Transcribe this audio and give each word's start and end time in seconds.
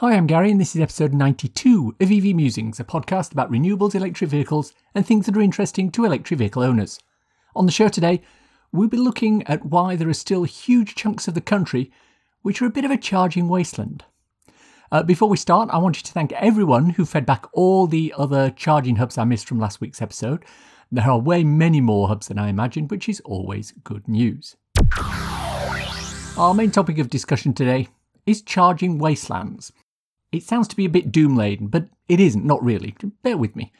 Hi, 0.00 0.14
I'm 0.14 0.26
Gary, 0.26 0.50
and 0.50 0.58
this 0.58 0.74
is 0.74 0.80
episode 0.80 1.12
92 1.12 1.96
of 2.00 2.10
EV 2.10 2.34
Musings, 2.34 2.80
a 2.80 2.84
podcast 2.84 3.32
about 3.32 3.52
renewables, 3.52 3.94
electric 3.94 4.30
vehicles, 4.30 4.72
and 4.94 5.04
things 5.04 5.26
that 5.26 5.36
are 5.36 5.42
interesting 5.42 5.90
to 5.90 6.06
electric 6.06 6.38
vehicle 6.38 6.62
owners. 6.62 6.98
On 7.54 7.66
the 7.66 7.70
show 7.70 7.86
today, 7.88 8.22
we'll 8.72 8.88
be 8.88 8.96
looking 8.96 9.46
at 9.46 9.66
why 9.66 9.96
there 9.96 10.08
are 10.08 10.14
still 10.14 10.44
huge 10.44 10.94
chunks 10.94 11.28
of 11.28 11.34
the 11.34 11.42
country 11.42 11.92
which 12.40 12.62
are 12.62 12.66
a 12.66 12.70
bit 12.70 12.86
of 12.86 12.90
a 12.90 12.96
charging 12.96 13.46
wasteland. 13.46 14.04
Uh, 14.90 15.02
before 15.02 15.28
we 15.28 15.36
start, 15.36 15.68
I 15.70 15.76
wanted 15.76 16.06
to 16.06 16.12
thank 16.12 16.32
everyone 16.32 16.88
who 16.88 17.04
fed 17.04 17.26
back 17.26 17.44
all 17.52 17.86
the 17.86 18.14
other 18.16 18.48
charging 18.48 18.96
hubs 18.96 19.18
I 19.18 19.24
missed 19.24 19.46
from 19.46 19.60
last 19.60 19.82
week's 19.82 20.00
episode. 20.00 20.46
There 20.90 21.10
are 21.10 21.18
way 21.18 21.44
many 21.44 21.82
more 21.82 22.08
hubs 22.08 22.28
than 22.28 22.38
I 22.38 22.48
imagined, 22.48 22.90
which 22.90 23.06
is 23.06 23.20
always 23.26 23.74
good 23.84 24.08
news. 24.08 24.56
Our 26.38 26.54
main 26.54 26.70
topic 26.70 26.96
of 26.96 27.10
discussion 27.10 27.52
today 27.52 27.88
is 28.24 28.40
charging 28.40 28.96
wastelands. 28.96 29.72
It 30.32 30.44
sounds 30.44 30.68
to 30.68 30.76
be 30.76 30.84
a 30.84 30.90
bit 30.90 31.10
doom 31.10 31.36
laden, 31.36 31.68
but 31.68 31.88
it 32.08 32.20
isn't, 32.20 32.44
not 32.44 32.62
really. 32.62 32.94
Bear 33.22 33.36
with 33.36 33.56
me. 33.56 33.72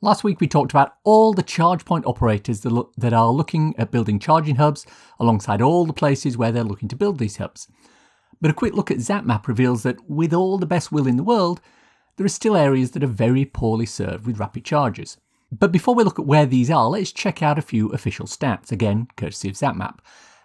Last 0.00 0.22
week 0.22 0.40
we 0.40 0.46
talked 0.46 0.70
about 0.70 0.94
all 1.02 1.32
the 1.32 1.42
charge 1.42 1.84
point 1.84 2.06
operators 2.06 2.60
that, 2.60 2.70
look, 2.70 2.92
that 2.96 3.12
are 3.12 3.30
looking 3.30 3.74
at 3.78 3.90
building 3.90 4.20
charging 4.20 4.56
hubs 4.56 4.86
alongside 5.18 5.60
all 5.60 5.86
the 5.86 5.92
places 5.92 6.36
where 6.38 6.52
they're 6.52 6.62
looking 6.62 6.88
to 6.88 6.96
build 6.96 7.18
these 7.18 7.38
hubs. 7.38 7.66
But 8.40 8.52
a 8.52 8.54
quick 8.54 8.74
look 8.74 8.92
at 8.92 8.98
ZapMap 8.98 9.48
reveals 9.48 9.82
that 9.82 10.08
with 10.08 10.32
all 10.32 10.58
the 10.58 10.66
best 10.66 10.92
will 10.92 11.08
in 11.08 11.16
the 11.16 11.24
world, 11.24 11.60
there 12.16 12.26
are 12.26 12.28
still 12.28 12.56
areas 12.56 12.92
that 12.92 13.02
are 13.02 13.08
very 13.08 13.44
poorly 13.44 13.86
served 13.86 14.24
with 14.24 14.38
rapid 14.38 14.64
chargers. 14.64 15.16
But 15.50 15.72
before 15.72 15.96
we 15.96 16.04
look 16.04 16.20
at 16.20 16.26
where 16.26 16.46
these 16.46 16.70
are, 16.70 16.86
let's 16.88 17.10
check 17.10 17.42
out 17.42 17.58
a 17.58 17.62
few 17.62 17.88
official 17.88 18.26
stats, 18.26 18.70
again, 18.70 19.08
courtesy 19.16 19.48
of 19.48 19.56
ZapMap. 19.56 19.98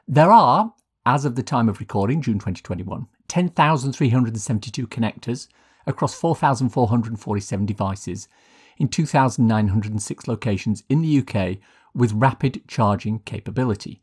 There 0.08 0.32
are, 0.32 0.74
as 1.06 1.26
of 1.26 1.36
the 1.36 1.44
time 1.44 1.68
of 1.68 1.80
recording, 1.80 2.22
June 2.22 2.36
2021, 2.36 3.08
10,372 3.28 4.88
connectors 4.88 5.48
across 5.86 6.16
4,447 6.16 7.66
devices 7.66 8.30
in 8.78 8.88
2,906 8.88 10.28
locations 10.28 10.84
in 10.90 11.02
the 11.02 11.20
UK 11.20 11.58
with 11.94 12.14
rapid 12.14 12.62
charging 12.68 13.20
capability. 13.20 14.02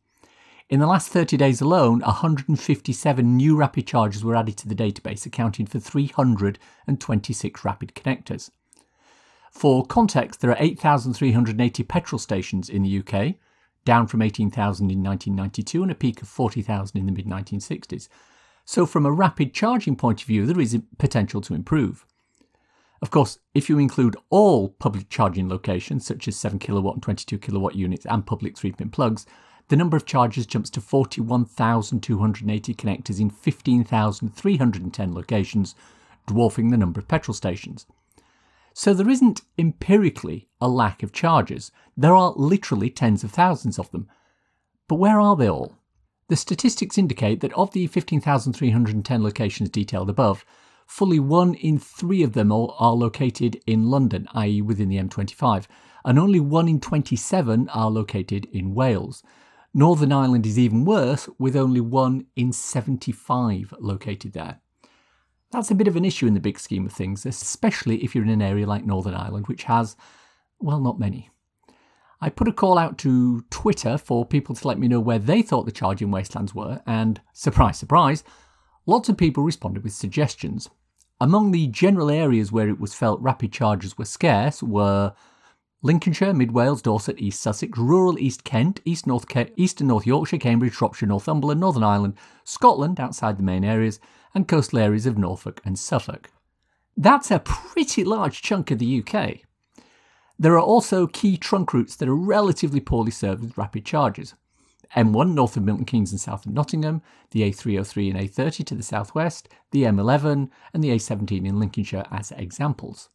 In 0.69 0.78
the 0.78 0.86
last 0.86 1.08
30 1.08 1.36
days 1.36 1.61
alone, 1.61 2.00
157 2.00 3.36
new 3.36 3.56
rapid 3.56 3.86
chargers 3.86 4.22
were 4.22 4.36
added 4.36 4.56
to 4.58 4.69
the 4.69 4.74
database, 4.74 5.27
accounting 5.27 5.67
for 5.67 5.80
326 5.80 7.64
rapid 7.64 7.94
connectors. 7.94 8.50
For 9.50 9.84
context, 9.84 10.41
there 10.41 10.50
are 10.50 10.56
8,380 10.61 11.83
petrol 11.83 12.20
stations 12.20 12.69
in 12.69 12.83
the 12.84 12.98
UK, 13.00 13.34
down 13.84 14.06
from 14.06 14.23
18,000 14.23 14.91
in 14.91 15.03
1992 15.03 15.83
and 15.83 15.91
a 15.91 15.95
peak 15.95 16.23
of 16.23 16.28
40,000 16.28 16.98
in 16.98 17.06
the 17.06 17.12
mid 17.12 17.27
1960s. 17.27 18.09
So, 18.64 18.86
from 18.86 19.06
a 19.06 19.12
rapid 19.12 19.53
charging 19.53 19.97
point 19.97 20.20
of 20.20 20.27
view, 20.27 20.47
there 20.47 20.61
is 20.61 20.81
potential 20.98 21.41
to 21.41 21.55
improve. 21.55 22.06
Of 23.03 23.11
course, 23.11 23.39
if 23.55 23.69
you 23.69 23.78
include 23.78 24.17
all 24.28 24.69
public 24.69 25.08
charging 25.08 25.48
locations, 25.48 26.06
such 26.06 26.28
as 26.28 26.36
7 26.36 26.58
kilowatt 26.58 26.97
and 26.97 27.03
22 27.03 27.39
kilowatt 27.39 27.75
units 27.75 28.05
and 28.05 28.27
public 28.27 28.58
3 28.58 28.73
pin 28.73 28.91
plugs, 28.91 29.27
the 29.69 29.77
number 29.77 29.97
of 29.97 30.05
chargers 30.05 30.47
jumps 30.47 30.69
to 30.70 30.81
41,280 30.81 32.75
connectors 32.75 33.20
in 33.20 33.31
15,310 33.31 35.14
locations, 35.14 35.75
dwarfing 36.27 36.70
the 36.70 36.77
number 36.77 37.01
of 37.01 37.08
petrol 37.08 37.34
stations. 37.34 37.86
So 38.83 38.95
there 38.95 39.11
isn't 39.11 39.42
empirically 39.59 40.48
a 40.59 40.67
lack 40.67 41.03
of 41.03 41.12
chargers, 41.12 41.70
there 41.98 42.14
are 42.14 42.33
literally 42.34 42.89
tens 42.89 43.23
of 43.23 43.31
thousands 43.31 43.78
of 43.78 43.91
them. 43.91 44.09
But 44.89 44.95
where 44.95 45.20
are 45.20 45.36
they 45.36 45.50
all? 45.50 45.77
The 46.28 46.36
statistics 46.36 46.97
indicate 46.97 47.41
that 47.41 47.53
of 47.53 47.73
the 47.73 47.86
15,310 47.89 49.23
locations 49.23 49.69
detailed 49.69 50.08
above, 50.08 50.47
fully 50.86 51.20
one 51.20 51.52
in 51.52 51.79
three 51.79 52.23
of 52.23 52.33
them 52.33 52.51
are 52.51 52.95
located 52.95 53.61
in 53.67 53.90
London, 53.90 54.27
i.e., 54.33 54.63
within 54.63 54.89
the 54.89 54.96
M25, 54.96 55.67
and 56.07 56.19
only 56.19 56.40
one 56.40 56.67
in 56.67 56.80
27 56.80 57.69
are 57.69 57.90
located 57.90 58.46
in 58.46 58.74
Wales. 58.74 59.23
Northern 59.74 60.11
Ireland 60.11 60.46
is 60.46 60.58
even 60.58 60.86
worse, 60.86 61.29
with 61.39 61.55
only 61.55 61.83
one 61.83 62.29
in 62.35 62.51
75 62.51 63.74
located 63.79 64.33
there. 64.33 64.63
That's 65.52 65.70
a 65.70 65.74
bit 65.74 65.88
of 65.88 65.96
an 65.96 66.05
issue 66.05 66.27
in 66.27 66.34
the 66.34 66.40
big 66.40 66.58
scheme 66.58 66.86
of 66.86 66.92
things, 66.92 67.27
especially 67.27 68.05
if 68.05 68.14
you're 68.14 68.24
in 68.24 68.30
an 68.30 68.42
area 68.42 68.66
like 68.66 68.84
Northern 68.84 69.14
Ireland, 69.14 69.48
which 69.48 69.64
has, 69.64 69.96
well, 70.61 70.80
not 70.80 70.98
many. 70.98 71.30
I 72.20 72.28
put 72.28 72.48
a 72.48 72.52
call 72.52 72.78
out 72.78 72.98
to 72.98 73.42
Twitter 73.50 73.98
for 73.98 74.24
people 74.27 74.55
to 74.55 74.68
let 74.68 74.78
me 74.78 74.89
know 74.89 75.00
where 75.00 75.18
they 75.18 75.42
thought 75.42 75.64
the 75.64 75.72
charging 75.72 76.10
wastelands 76.10 76.55
were, 76.55 76.83
and 76.86 77.20
surprise, 77.33 77.78
surprise, 77.78 78.22
lots 78.86 79.08
of 79.08 79.16
people 79.16 79.42
responded 79.42 79.83
with 79.83 79.92
suggestions. 79.92 80.68
Among 81.20 81.50
the 81.50 81.66
general 81.66 82.10
areas 82.10 82.52
where 82.52 82.68
it 82.68 82.78
was 82.78 82.94
felt 82.94 83.20
rapid 83.20 83.52
chargers 83.52 83.98
were 83.98 84.05
scarce 84.05 84.62
were 84.62 85.14
Lincolnshire, 85.83 86.34
Mid 86.34 86.52
Wales, 86.52 86.83
Dorset, 86.83 87.18
East 87.18 87.40
Sussex, 87.40 87.78
rural 87.78 88.18
East 88.18 88.44
Kent, 88.44 88.80
East, 88.84 89.06
North 89.06 89.27
Ke- 89.27 89.52
East 89.56 89.80
and 89.80 89.89
North 89.89 90.06
Yorkshire, 90.06 90.39
Cambridge, 90.39 90.74
Shropshire, 90.74 91.08
Northumberland, 91.08 91.60
Northern 91.60 91.83
Ireland, 91.83 92.14
Scotland 92.44 93.00
outside 93.00 93.39
the 93.39 93.42
main 93.42 93.64
areas, 93.64 93.98
and 94.35 94.48
coastal 94.48 94.79
areas 94.79 95.07
of 95.07 95.18
Norfolk 95.18 95.61
and 95.64 95.79
Suffolk. 95.79 96.30
That's 96.96 97.30
a 97.30 97.39
pretty 97.41 98.05
large 98.05 98.42
chunk 98.42 98.70
of 98.70 98.79
the 98.79 99.02
UK. 99.02 99.39
There 100.39 100.55
are 100.55 100.61
also 100.61 101.07
key 101.07 101.36
trunk 101.36 101.74
routes 101.74 101.96
that 101.96 102.08
are 102.08 102.17
relatively 102.17 102.80
poorly 102.80 103.11
served 103.11 103.42
with 103.42 103.58
rapid 103.58 103.85
chargers. 103.85 104.35
M1 104.96 105.35
north 105.35 105.57
of 105.57 105.63
Milton 105.63 105.85
Keynes 105.85 106.11
and 106.11 106.20
south 106.20 106.46
of 106.46 106.52
Nottingham, 106.52 107.02
the 107.30 107.42
A303 107.42 108.11
and 108.11 108.19
A30 108.19 108.64
to 108.67 108.74
the 108.74 108.83
southwest, 108.83 109.48
the 109.70 109.85
M11, 109.85 110.51
and 110.74 110.83
the 110.83 110.90
A17 110.90 111.46
in 111.46 111.61
Lincolnshire 111.61 112.07
as 112.11 112.33
examples. 112.33 113.08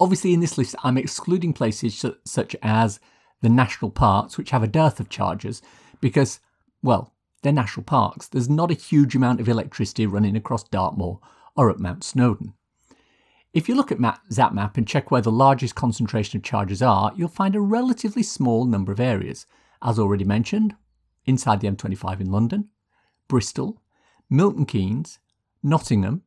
Obviously, 0.00 0.32
in 0.32 0.40
this 0.40 0.56
list, 0.56 0.74
I'm 0.82 0.96
excluding 0.96 1.52
places 1.52 2.04
such 2.24 2.56
as 2.62 2.98
the 3.42 3.48
national 3.48 3.90
parks, 3.90 4.38
which 4.38 4.50
have 4.50 4.62
a 4.62 4.68
dearth 4.68 5.00
of 5.00 5.10
chargers, 5.10 5.60
because, 6.00 6.40
well, 6.82 7.12
they're 7.42 7.52
national 7.52 7.84
parks. 7.84 8.28
There's 8.28 8.48
not 8.48 8.70
a 8.70 8.74
huge 8.74 9.14
amount 9.14 9.40
of 9.40 9.48
electricity 9.48 10.06
running 10.06 10.36
across 10.36 10.64
Dartmoor 10.64 11.20
or 11.56 11.70
at 11.70 11.78
Mount 11.78 12.04
Snowdon. 12.04 12.54
If 13.52 13.68
you 13.68 13.74
look 13.74 13.92
at 13.92 13.98
ZapMap 13.98 14.76
and 14.76 14.88
check 14.88 15.10
where 15.10 15.20
the 15.20 15.30
largest 15.30 15.74
concentration 15.74 16.38
of 16.38 16.42
charges 16.42 16.80
are, 16.80 17.12
you'll 17.14 17.28
find 17.28 17.54
a 17.54 17.60
relatively 17.60 18.22
small 18.22 18.64
number 18.64 18.92
of 18.92 19.00
areas 19.00 19.46
as 19.82 19.98
already 19.98 20.24
mentioned, 20.24 20.76
inside 21.26 21.60
the 21.60 21.68
M25 21.68 22.20
in 22.20 22.30
London, 22.30 22.68
Bristol, 23.28 23.82
Milton 24.30 24.64
Keynes, 24.64 25.18
Nottingham, 25.62 26.22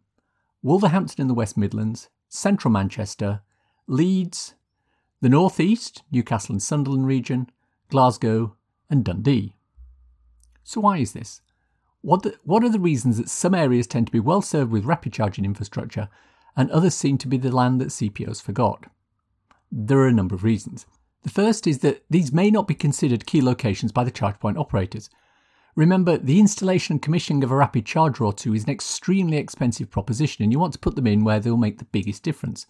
Wolverhampton 0.61 1.21
in 1.21 1.27
the 1.27 1.33
West 1.33 1.57
Midlands, 1.57 2.09
central 2.27 2.71
Manchester, 2.71 3.41
Leeds, 3.87 4.55
the 5.21 5.29
North 5.29 5.59
East, 5.59 6.03
Newcastle 6.11 6.53
and 6.53 6.61
Sunderland 6.61 7.07
region, 7.07 7.49
Glasgow, 7.89 8.55
and 8.89 9.03
Dundee. 9.03 9.54
So, 10.67 10.81
why 10.81 10.97
is 10.97 11.13
this? 11.13 11.41
What, 12.01 12.23
the, 12.23 12.35
what 12.43 12.63
are 12.63 12.69
the 12.69 12.79
reasons 12.79 13.17
that 13.17 13.29
some 13.29 13.53
areas 13.53 13.85
tend 13.85 14.07
to 14.07 14.11
be 14.11 14.19
well 14.19 14.41
served 14.41 14.71
with 14.71 14.85
rapid 14.85 15.13
charging 15.13 15.45
infrastructure 15.45 16.09
and 16.57 16.71
others 16.71 16.95
seem 16.95 17.19
to 17.19 17.27
be 17.27 17.37
the 17.37 17.55
land 17.55 17.79
that 17.79 17.89
CPOs 17.89 18.41
forgot? 18.41 18.85
There 19.71 19.99
are 19.99 20.07
a 20.07 20.13
number 20.13 20.33
of 20.33 20.43
reasons. 20.43 20.87
The 21.21 21.29
first 21.29 21.67
is 21.67 21.79
that 21.79 22.03
these 22.09 22.33
may 22.33 22.49
not 22.49 22.67
be 22.67 22.73
considered 22.73 23.27
key 23.27 23.43
locations 23.43 23.91
by 23.91 24.03
the 24.03 24.11
charge 24.11 24.39
point 24.39 24.57
operators. 24.57 25.09
Remember, 25.75 26.17
the 26.17 26.39
installation 26.39 26.93
and 26.93 27.01
commissioning 27.01 27.43
of 27.43 27.51
a 27.51 27.55
rapid 27.55 27.85
charger 27.85 28.25
or 28.25 28.33
two 28.33 28.55
is 28.55 28.63
an 28.63 28.71
extremely 28.71 29.37
expensive 29.37 29.91
proposition, 29.91 30.43
and 30.43 30.51
you 30.51 30.57
want 30.57 30.73
to 30.73 30.79
put 30.79 30.95
them 30.95 31.05
in 31.05 31.23
where 31.23 31.39
they'll 31.39 31.57
make 31.57 31.77
the 31.77 31.85
biggest 31.85 32.23
difference. 32.23 32.65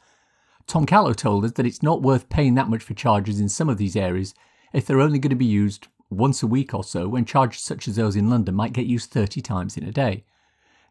Tom 0.67 0.85
Callow 0.85 1.13
told 1.13 1.45
us 1.45 1.53
that 1.53 1.65
it's 1.65 1.83
not 1.83 2.01
worth 2.01 2.27
paying 2.27 2.55
that 2.55 2.69
much 2.69 2.83
for 2.83 2.93
chargers 2.93 3.39
in 3.39 3.47
some 3.47 3.69
of 3.69 3.77
these 3.77 3.95
areas 3.95 4.33
if 4.73 4.85
they're 4.85 4.99
only 4.99 5.19
going 5.19 5.29
to 5.29 5.35
be 5.35 5.45
used 5.45 5.87
once 6.17 6.43
a 6.43 6.47
week 6.47 6.73
or 6.73 6.83
so, 6.83 7.07
when 7.07 7.25
charges 7.25 7.61
such 7.61 7.87
as 7.87 7.95
those 7.95 8.15
in 8.15 8.29
London 8.29 8.55
might 8.55 8.73
get 8.73 8.85
used 8.85 9.11
30 9.11 9.41
times 9.41 9.77
in 9.77 9.83
a 9.83 9.91
day. 9.91 10.23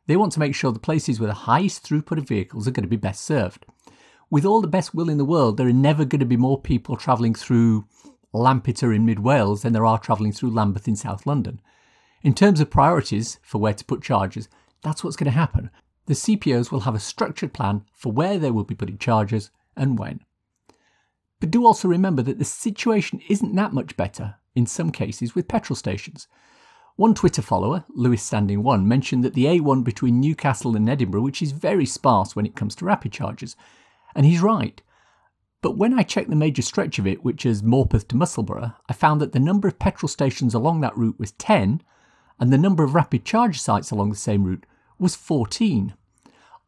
They 0.06 0.16
want 0.16 0.32
to 0.32 0.40
make 0.40 0.54
sure 0.54 0.72
the 0.72 0.78
places 0.78 1.18
with 1.18 1.30
the 1.30 1.34
highest 1.34 1.84
throughput 1.84 2.18
of 2.18 2.28
vehicles 2.28 2.68
are 2.68 2.72
going 2.72 2.84
to 2.84 2.88
be 2.88 2.96
best 2.96 3.22
served 3.22 3.64
with 4.34 4.44
all 4.44 4.60
the 4.60 4.66
best 4.66 4.94
will 4.94 5.08
in 5.08 5.16
the 5.16 5.24
world, 5.24 5.56
there 5.56 5.68
are 5.68 5.72
never 5.72 6.04
going 6.04 6.18
to 6.18 6.26
be 6.26 6.36
more 6.36 6.60
people 6.60 6.96
travelling 6.96 7.34
through 7.34 7.86
Lampeter 8.32 8.92
in 8.92 9.06
mid 9.06 9.20
Wales 9.20 9.62
than 9.62 9.72
there 9.72 9.86
are 9.86 9.96
travelling 9.96 10.32
through 10.32 10.50
Lambeth 10.50 10.88
in 10.88 10.96
South 10.96 11.24
London. 11.24 11.60
In 12.22 12.34
terms 12.34 12.58
of 12.58 12.68
priorities 12.68 13.38
for 13.42 13.58
where 13.58 13.74
to 13.74 13.84
put 13.84 14.02
charges, 14.02 14.48
that's 14.82 15.04
what's 15.04 15.14
going 15.14 15.30
to 15.30 15.38
happen. 15.38 15.70
The 16.06 16.14
CPOs 16.14 16.72
will 16.72 16.80
have 16.80 16.96
a 16.96 17.00
structured 17.00 17.52
plan 17.52 17.84
for 17.92 18.10
where 18.10 18.36
they 18.38 18.50
will 18.50 18.64
be 18.64 18.74
putting 18.74 18.98
charges 18.98 19.52
and 19.76 19.98
when. 20.00 20.20
But 21.38 21.52
do 21.52 21.64
also 21.64 21.86
remember 21.86 22.22
that 22.22 22.38
the 22.40 22.44
situation 22.44 23.20
isn't 23.28 23.54
that 23.54 23.72
much 23.72 23.96
better 23.96 24.34
in 24.54 24.66
some 24.66 24.90
cases 24.90 25.34
with 25.34 25.48
petrol 25.48 25.76
stations. 25.76 26.28
One 26.96 27.14
Twitter 27.14 27.42
follower, 27.42 27.84
Lewis 27.88 28.22
Standing 28.22 28.62
One, 28.62 28.86
mentioned 28.86 29.24
that 29.24 29.34
the 29.34 29.46
A1 29.46 29.82
between 29.82 30.20
Newcastle 30.20 30.76
and 30.76 30.88
Edinburgh, 30.88 31.22
which 31.22 31.42
is 31.42 31.50
very 31.50 31.86
sparse 31.86 32.36
when 32.36 32.46
it 32.46 32.54
comes 32.54 32.76
to 32.76 32.84
rapid 32.84 33.10
charges, 33.10 33.56
and 34.14 34.24
he's 34.24 34.40
right. 34.40 34.80
But 35.60 35.76
when 35.76 35.98
I 35.98 36.02
checked 36.02 36.30
the 36.30 36.36
major 36.36 36.62
stretch 36.62 36.98
of 36.98 37.06
it, 37.06 37.24
which 37.24 37.44
is 37.44 37.62
Morpeth 37.62 38.06
to 38.08 38.16
Musselburgh, 38.16 38.72
I 38.88 38.92
found 38.92 39.20
that 39.20 39.32
the 39.32 39.40
number 39.40 39.66
of 39.66 39.78
petrol 39.78 40.08
stations 40.08 40.54
along 40.54 40.82
that 40.82 40.96
route 40.96 41.18
was 41.18 41.32
10, 41.32 41.82
and 42.38 42.52
the 42.52 42.58
number 42.58 42.84
of 42.84 42.94
rapid 42.94 43.24
charge 43.24 43.60
sites 43.60 43.90
along 43.90 44.10
the 44.10 44.16
same 44.16 44.44
route 44.44 44.66
was 44.98 45.16
14. 45.16 45.94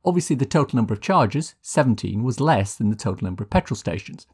Obviously, 0.04 0.34
the 0.34 0.46
total 0.46 0.76
number 0.76 0.94
of 0.94 1.00
charges, 1.00 1.54
17, 1.62 2.22
was 2.22 2.40
less 2.40 2.74
than 2.74 2.90
the 2.90 2.96
total 2.96 3.26
number 3.26 3.44
of 3.44 3.50
petrol 3.50 3.76
stations. 3.76 4.26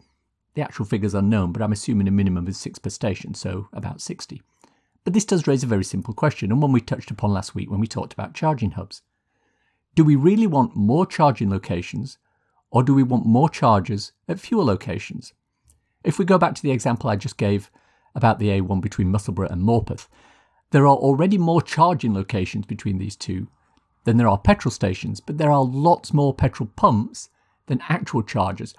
The 0.54 0.62
actual 0.62 0.84
figure's 0.84 1.14
are 1.14 1.18
unknown, 1.18 1.52
but 1.52 1.62
I'm 1.62 1.72
assuming 1.72 2.08
a 2.08 2.10
minimum 2.10 2.46
of 2.46 2.56
6 2.56 2.78
per 2.78 2.90
station, 2.90 3.34
so 3.34 3.68
about 3.72 4.00
60. 4.00 4.42
But 5.04 5.14
this 5.14 5.24
does 5.24 5.46
raise 5.46 5.64
a 5.64 5.66
very 5.66 5.84
simple 5.84 6.14
question, 6.14 6.52
and 6.52 6.60
one 6.60 6.72
we 6.72 6.80
touched 6.80 7.10
upon 7.10 7.32
last 7.32 7.54
week 7.54 7.70
when 7.70 7.80
we 7.80 7.86
talked 7.86 8.12
about 8.12 8.34
charging 8.34 8.72
hubs. 8.72 9.02
Do 9.94 10.04
we 10.04 10.16
really 10.16 10.46
want 10.46 10.76
more 10.76 11.06
charging 11.06 11.50
locations, 11.50 12.18
or 12.70 12.82
do 12.82 12.94
we 12.94 13.02
want 13.02 13.26
more 13.26 13.48
chargers 13.48 14.12
at 14.28 14.40
fewer 14.40 14.64
locations? 14.64 15.32
If 16.04 16.18
we 16.18 16.24
go 16.24 16.38
back 16.38 16.54
to 16.54 16.62
the 16.62 16.70
example 16.70 17.08
I 17.08 17.16
just 17.16 17.36
gave 17.36 17.70
about 18.14 18.38
the 18.38 18.48
A1 18.48 18.80
between 18.80 19.10
Musselburgh 19.10 19.50
and 19.50 19.62
Morpeth, 19.62 20.08
there 20.70 20.86
are 20.86 20.96
already 20.96 21.38
more 21.38 21.62
charging 21.62 22.14
locations 22.14 22.66
between 22.66 22.98
these 22.98 23.16
two 23.16 23.48
than 24.04 24.16
there 24.16 24.28
are 24.28 24.38
petrol 24.38 24.72
stations, 24.72 25.20
but 25.20 25.38
there 25.38 25.50
are 25.50 25.64
lots 25.64 26.12
more 26.12 26.34
petrol 26.34 26.70
pumps 26.76 27.28
than 27.66 27.82
actual 27.88 28.22
chargers, 28.22 28.74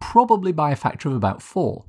probably 0.00 0.52
by 0.52 0.70
a 0.70 0.76
factor 0.76 1.08
of 1.08 1.14
about 1.14 1.42
four. 1.42 1.84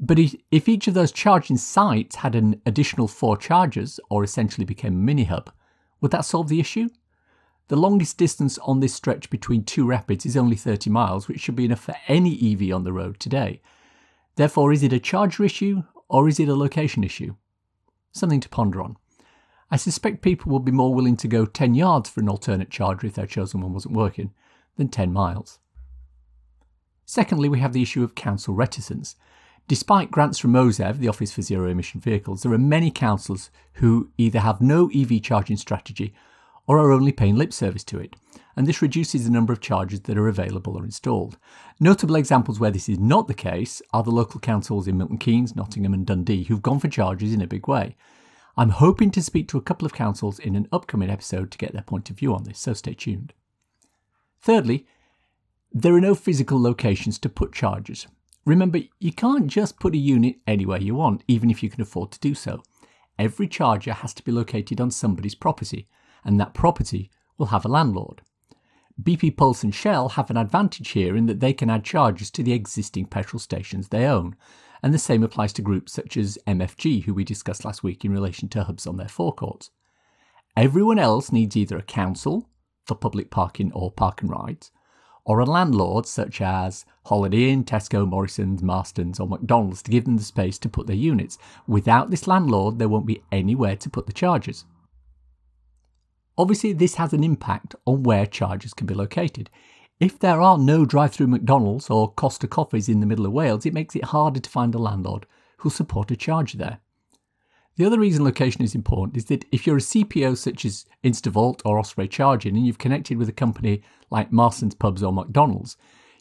But 0.00 0.18
if 0.50 0.68
each 0.68 0.86
of 0.86 0.94
those 0.94 1.10
charging 1.10 1.56
sites 1.56 2.16
had 2.16 2.34
an 2.34 2.60
additional 2.64 3.08
four 3.08 3.36
chargers, 3.36 3.98
or 4.08 4.22
essentially 4.22 4.64
became 4.64 4.94
a 4.94 4.96
mini 4.96 5.24
hub, 5.24 5.50
would 6.00 6.12
that 6.12 6.24
solve 6.24 6.48
the 6.48 6.60
issue? 6.60 6.88
The 7.66 7.76
longest 7.76 8.16
distance 8.16 8.58
on 8.58 8.80
this 8.80 8.94
stretch 8.94 9.28
between 9.28 9.64
two 9.64 9.84
rapids 9.86 10.24
is 10.24 10.36
only 10.36 10.56
30 10.56 10.88
miles, 10.88 11.28
which 11.28 11.40
should 11.40 11.56
be 11.56 11.66
enough 11.66 11.80
for 11.80 11.96
any 12.06 12.52
EV 12.52 12.72
on 12.74 12.84
the 12.84 12.92
road 12.92 13.18
today. 13.18 13.60
Therefore, 14.36 14.72
is 14.72 14.82
it 14.82 14.92
a 14.92 15.00
charger 15.00 15.44
issue 15.44 15.82
or 16.08 16.28
is 16.28 16.40
it 16.40 16.48
a 16.48 16.54
location 16.54 17.04
issue? 17.04 17.34
Something 18.12 18.40
to 18.40 18.48
ponder 18.48 18.80
on. 18.80 18.96
I 19.70 19.76
suspect 19.76 20.22
people 20.22 20.50
would 20.52 20.64
be 20.64 20.72
more 20.72 20.94
willing 20.94 21.16
to 21.18 21.28
go 21.28 21.44
10 21.44 21.74
yards 21.74 22.08
for 22.08 22.20
an 22.20 22.28
alternate 22.28 22.70
charger 22.70 23.08
if 23.08 23.14
their 23.14 23.26
chosen 23.26 23.60
one 23.60 23.74
wasn't 23.74 23.94
working 23.94 24.32
than 24.76 24.88
10 24.88 25.12
miles. 25.12 25.58
Secondly, 27.10 27.48
we 27.48 27.58
have 27.60 27.72
the 27.72 27.80
issue 27.80 28.04
of 28.04 28.14
council 28.14 28.52
reticence. 28.52 29.16
Despite 29.66 30.10
grants 30.10 30.38
from 30.38 30.52
OZEV, 30.52 30.98
the 30.98 31.08
Office 31.08 31.32
for 31.32 31.40
Zero 31.40 31.70
Emission 31.70 32.02
Vehicles, 32.02 32.42
there 32.42 32.52
are 32.52 32.58
many 32.58 32.90
councils 32.90 33.50
who 33.74 34.10
either 34.18 34.40
have 34.40 34.60
no 34.60 34.90
EV 34.94 35.22
charging 35.22 35.56
strategy 35.56 36.12
or 36.66 36.78
are 36.78 36.92
only 36.92 37.10
paying 37.10 37.34
lip 37.34 37.54
service 37.54 37.82
to 37.84 37.98
it, 37.98 38.14
and 38.56 38.66
this 38.66 38.82
reduces 38.82 39.24
the 39.24 39.30
number 39.30 39.54
of 39.54 39.62
chargers 39.62 40.00
that 40.00 40.18
are 40.18 40.28
available 40.28 40.76
or 40.76 40.84
installed. 40.84 41.38
Notable 41.80 42.14
examples 42.14 42.60
where 42.60 42.70
this 42.70 42.90
is 42.90 42.98
not 42.98 43.26
the 43.26 43.32
case 43.32 43.80
are 43.94 44.02
the 44.02 44.10
local 44.10 44.38
councils 44.38 44.86
in 44.86 44.98
Milton 44.98 45.16
Keynes, 45.16 45.56
Nottingham, 45.56 45.94
and 45.94 46.04
Dundee 46.04 46.44
who've 46.44 46.60
gone 46.60 46.78
for 46.78 46.88
chargers 46.88 47.32
in 47.32 47.40
a 47.40 47.46
big 47.46 47.66
way. 47.66 47.96
I'm 48.54 48.68
hoping 48.68 49.10
to 49.12 49.22
speak 49.22 49.48
to 49.48 49.56
a 49.56 49.62
couple 49.62 49.86
of 49.86 49.94
councils 49.94 50.38
in 50.38 50.54
an 50.54 50.68
upcoming 50.72 51.08
episode 51.08 51.52
to 51.52 51.58
get 51.58 51.72
their 51.72 51.80
point 51.80 52.10
of 52.10 52.18
view 52.18 52.34
on 52.34 52.44
this, 52.44 52.58
so 52.58 52.74
stay 52.74 52.92
tuned. 52.92 53.32
Thirdly, 54.42 54.86
there 55.72 55.94
are 55.94 56.00
no 56.00 56.14
physical 56.14 56.60
locations 56.60 57.18
to 57.18 57.28
put 57.28 57.52
chargers. 57.52 58.06
Remember, 58.44 58.80
you 58.98 59.12
can't 59.12 59.46
just 59.46 59.78
put 59.78 59.94
a 59.94 59.98
unit 59.98 60.36
anywhere 60.46 60.80
you 60.80 60.94
want, 60.94 61.22
even 61.28 61.50
if 61.50 61.62
you 61.62 61.68
can 61.68 61.82
afford 61.82 62.10
to 62.12 62.20
do 62.20 62.34
so. 62.34 62.62
Every 63.18 63.46
charger 63.46 63.92
has 63.92 64.14
to 64.14 64.24
be 64.24 64.32
located 64.32 64.80
on 64.80 64.90
somebody's 64.90 65.34
property, 65.34 65.86
and 66.24 66.40
that 66.40 66.54
property 66.54 67.10
will 67.36 67.46
have 67.46 67.64
a 67.64 67.68
landlord. 67.68 68.22
BP 69.02 69.36
Pulse 69.36 69.62
and 69.62 69.74
Shell 69.74 70.10
have 70.10 70.30
an 70.30 70.36
advantage 70.36 70.90
here 70.90 71.16
in 71.16 71.26
that 71.26 71.40
they 71.40 71.52
can 71.52 71.70
add 71.70 71.84
chargers 71.84 72.30
to 72.32 72.42
the 72.42 72.52
existing 72.52 73.06
petrol 73.06 73.38
stations 73.38 73.88
they 73.88 74.06
own, 74.06 74.34
and 74.82 74.94
the 74.94 74.98
same 74.98 75.22
applies 75.22 75.52
to 75.52 75.62
groups 75.62 75.92
such 75.92 76.16
as 76.16 76.38
MFG, 76.46 77.04
who 77.04 77.12
we 77.12 77.24
discussed 77.24 77.64
last 77.64 77.82
week 77.82 78.04
in 78.04 78.12
relation 78.12 78.48
to 78.48 78.64
hubs 78.64 78.86
on 78.86 78.96
their 78.96 79.08
forecourts. 79.08 79.70
Everyone 80.56 80.98
else 80.98 81.30
needs 81.30 81.56
either 81.56 81.76
a 81.76 81.82
council 81.82 82.48
for 82.86 82.94
public 82.94 83.30
parking 83.30 83.70
or 83.72 83.92
park 83.92 84.22
and 84.22 84.30
rides, 84.30 84.72
or 85.28 85.40
a 85.40 85.44
landlord 85.44 86.06
such 86.06 86.40
as 86.40 86.86
Holiday 87.04 87.50
Inn, 87.50 87.62
Tesco, 87.62 88.08
Morrison's, 88.08 88.62
Marston's, 88.62 89.20
or 89.20 89.28
McDonald's 89.28 89.82
to 89.82 89.90
give 89.90 90.06
them 90.06 90.16
the 90.16 90.22
space 90.22 90.58
to 90.58 90.70
put 90.70 90.86
their 90.86 90.96
units. 90.96 91.36
Without 91.66 92.10
this 92.10 92.26
landlord, 92.26 92.78
there 92.78 92.88
won't 92.88 93.04
be 93.04 93.22
anywhere 93.30 93.76
to 93.76 93.90
put 93.90 94.06
the 94.06 94.12
chargers. 94.14 94.64
Obviously, 96.38 96.72
this 96.72 96.94
has 96.94 97.12
an 97.12 97.22
impact 97.22 97.74
on 97.84 98.04
where 98.04 98.24
chargers 98.24 98.72
can 98.72 98.86
be 98.86 98.94
located. 98.94 99.50
If 100.00 100.18
there 100.18 100.40
are 100.40 100.56
no 100.56 100.86
drive 100.86 101.12
through 101.12 101.26
McDonald's 101.26 101.90
or 101.90 102.10
Costa 102.12 102.48
Coffees 102.48 102.88
in 102.88 103.00
the 103.00 103.06
middle 103.06 103.26
of 103.26 103.32
Wales, 103.32 103.66
it 103.66 103.74
makes 103.74 103.94
it 103.94 104.04
harder 104.04 104.40
to 104.40 104.50
find 104.50 104.74
a 104.74 104.78
landlord 104.78 105.26
who'll 105.58 105.70
support 105.70 106.10
a 106.10 106.16
charger 106.16 106.56
there. 106.56 106.80
The 107.78 107.84
other 107.84 108.00
reason 108.00 108.24
location 108.24 108.62
is 108.62 108.74
important 108.74 109.16
is 109.16 109.26
that 109.26 109.44
if 109.52 109.64
you're 109.64 109.76
a 109.76 109.80
CPO 109.80 110.36
such 110.36 110.64
as 110.64 110.84
Instavolt 111.04 111.62
or 111.64 111.78
Osprey 111.78 112.08
Charging 112.08 112.56
and 112.56 112.66
you've 112.66 112.76
connected 112.76 113.18
with 113.18 113.28
a 113.28 113.32
company 113.32 113.82
like 114.10 114.32
Marston's 114.32 114.74
Pubs 114.74 115.00
or 115.00 115.12
McDonald's, 115.12 115.76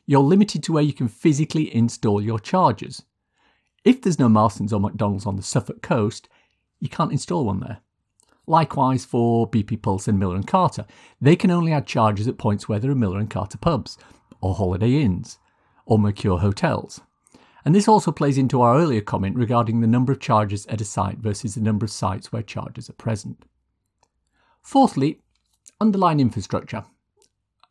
you're 0.06 0.22
limited 0.22 0.62
to 0.64 0.74
where 0.74 0.84
you 0.84 0.94
can 0.94 1.08
physically 1.08 1.76
install 1.76 2.22
your 2.22 2.38
chargers. 2.38 3.02
If 3.84 4.04
there's 4.04 4.20
no 4.20 4.30
Marston's 4.30 4.72
or 4.72 4.80
McDonald's 4.80 5.26
on 5.26 5.36
the 5.36 5.42
Suffolk 5.42 5.82
coast, 5.82 6.30
you 6.80 6.90
can't 6.90 7.12
install 7.12 7.46
one 7.46 7.60
there. 7.62 7.80
Likewise 8.46 9.04
for 9.04 9.50
BP 9.50 9.82
Pulse 9.82 10.08
and 10.08 10.20
Miller 10.20 10.36
and 10.36 10.46
Carter. 10.46 10.86
They 11.20 11.36
can 11.36 11.50
only 11.50 11.74
add 11.74 11.88
chargers 11.88 12.28
at 12.28 12.38
points 12.38 12.70
where 12.70 12.78
there 12.78 12.92
are 12.92 12.96
Miller 12.96 13.18
and 13.18 13.32
Carter 13.32 13.58
pubs, 13.58 13.98
or 14.42 14.54
Holiday 14.54 15.02
Inns, 15.02 15.40
or 15.88 15.98
Mercure 15.98 16.38
hotels. 16.38 17.02
And 17.68 17.76
this 17.76 17.90
also 17.90 18.14
plays 18.14 18.38
into 18.38 18.62
our 18.62 18.78
earlier 18.78 19.02
comment 19.02 19.36
regarding 19.36 19.82
the 19.82 19.88
number 19.88 20.14
of 20.14 20.22
charges 20.22 20.66
at 20.68 20.80
a 20.80 20.86
site 20.86 21.18
versus 21.18 21.56
the 21.56 21.60
number 21.60 21.84
of 21.84 21.92
sites 21.92 22.32
where 22.32 22.42
charges 22.42 22.90
are 22.90 22.94
present. 22.94 23.44
Fourthly, 24.62 25.20
underlying 25.82 26.22
infrastructure. 26.22 26.86